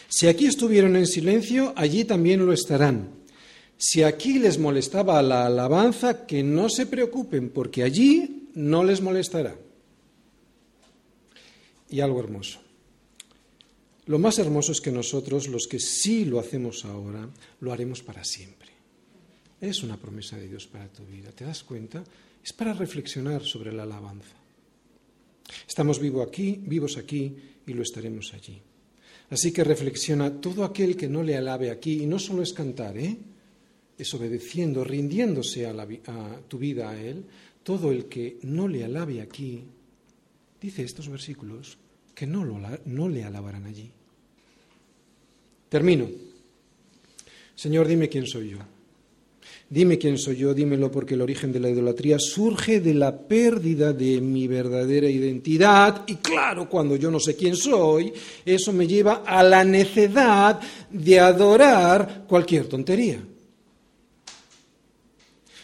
[0.08, 3.10] Si aquí estuvieron en silencio, allí también lo estarán.
[3.76, 9.56] Si aquí les molestaba la alabanza, que no se preocupen, porque allí no les molestará.
[11.90, 12.60] Y algo hermoso.
[14.06, 17.28] Lo más hermoso es que nosotros, los que sí lo hacemos ahora,
[17.60, 18.68] lo haremos para siempre.
[19.60, 21.30] Es una promesa de Dios para tu vida.
[21.32, 22.02] ¿Te das cuenta?
[22.48, 24.34] Es para reflexionar sobre la alabanza.
[25.68, 27.36] Estamos vivo aquí, vivos aquí
[27.66, 28.58] y lo estaremos allí.
[29.28, 32.96] Así que reflexiona todo aquel que no le alabe aquí, y no solo es cantar,
[32.96, 33.18] ¿eh?
[33.98, 37.26] es obedeciendo, rindiéndose a, a tu vida a Él,
[37.62, 39.64] todo el que no le alabe aquí,
[40.58, 41.76] dice estos versículos,
[42.14, 43.90] que no, lo, no le alabarán allí.
[45.68, 46.08] Termino.
[47.54, 48.77] Señor, dime quién soy yo.
[49.70, 53.92] Dime quién soy yo, dímelo porque el origen de la idolatría surge de la pérdida
[53.92, 58.10] de mi verdadera identidad y claro, cuando yo no sé quién soy,
[58.46, 60.58] eso me lleva a la necedad
[60.90, 63.22] de adorar cualquier tontería.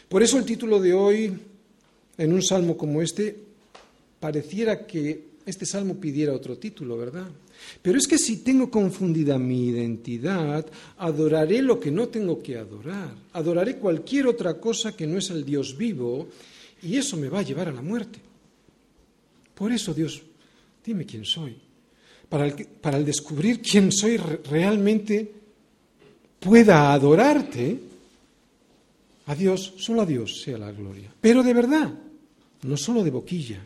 [0.07, 1.33] Por eso el título de hoy,
[2.19, 3.35] en un salmo como este,
[4.21, 7.27] pareciera que este salmo pidiera otro título, ¿verdad?
[7.83, 10.67] Pero es que si tengo confundida mi identidad,
[10.99, 13.15] adoraré lo que no tengo que adorar.
[13.33, 16.29] Adoraré cualquier otra cosa que no es el Dios vivo
[16.83, 18.21] y eso me va a llevar a la muerte.
[19.55, 20.23] Por eso, Dios,
[20.85, 21.57] dime quién soy.
[22.29, 25.31] Para el, para el descubrir quién soy realmente
[26.41, 27.79] pueda adorarte,
[29.27, 31.11] a Dios, solo a Dios sea la gloria.
[31.21, 31.93] Pero de verdad,
[32.63, 33.65] no solo de boquilla.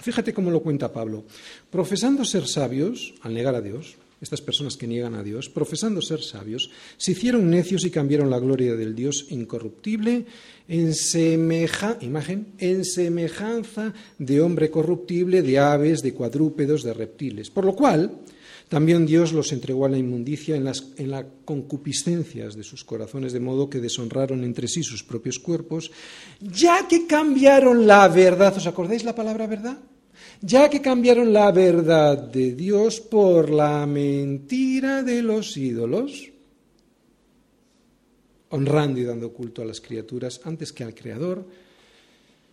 [0.00, 1.24] Fíjate cómo lo cuenta Pablo.
[1.70, 6.22] Profesando ser sabios, al negar a Dios, estas personas que niegan a Dios, profesando ser
[6.22, 10.26] sabios, se hicieron necios y cambiaron la gloria del Dios incorruptible
[10.66, 10.92] en,
[12.00, 17.50] imagen, en semejanza de hombre corruptible, de aves, de cuadrúpedos, de reptiles.
[17.50, 18.18] Por lo cual,
[18.68, 23.32] también Dios los entregó a la inmundicia en las, en las concupiscencias de sus corazones,
[23.32, 25.90] de modo que deshonraron entre sí sus propios cuerpos,
[26.40, 28.54] ya que cambiaron la verdad.
[28.56, 29.78] ¿Os acordáis la palabra verdad?
[30.42, 36.30] Ya que cambiaron la verdad de Dios por la mentira de los ídolos,
[38.50, 41.46] honrando y dando culto a las criaturas antes que al Creador,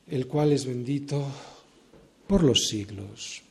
[0.08, 1.28] el cual es bendito
[2.26, 3.45] por los siglos.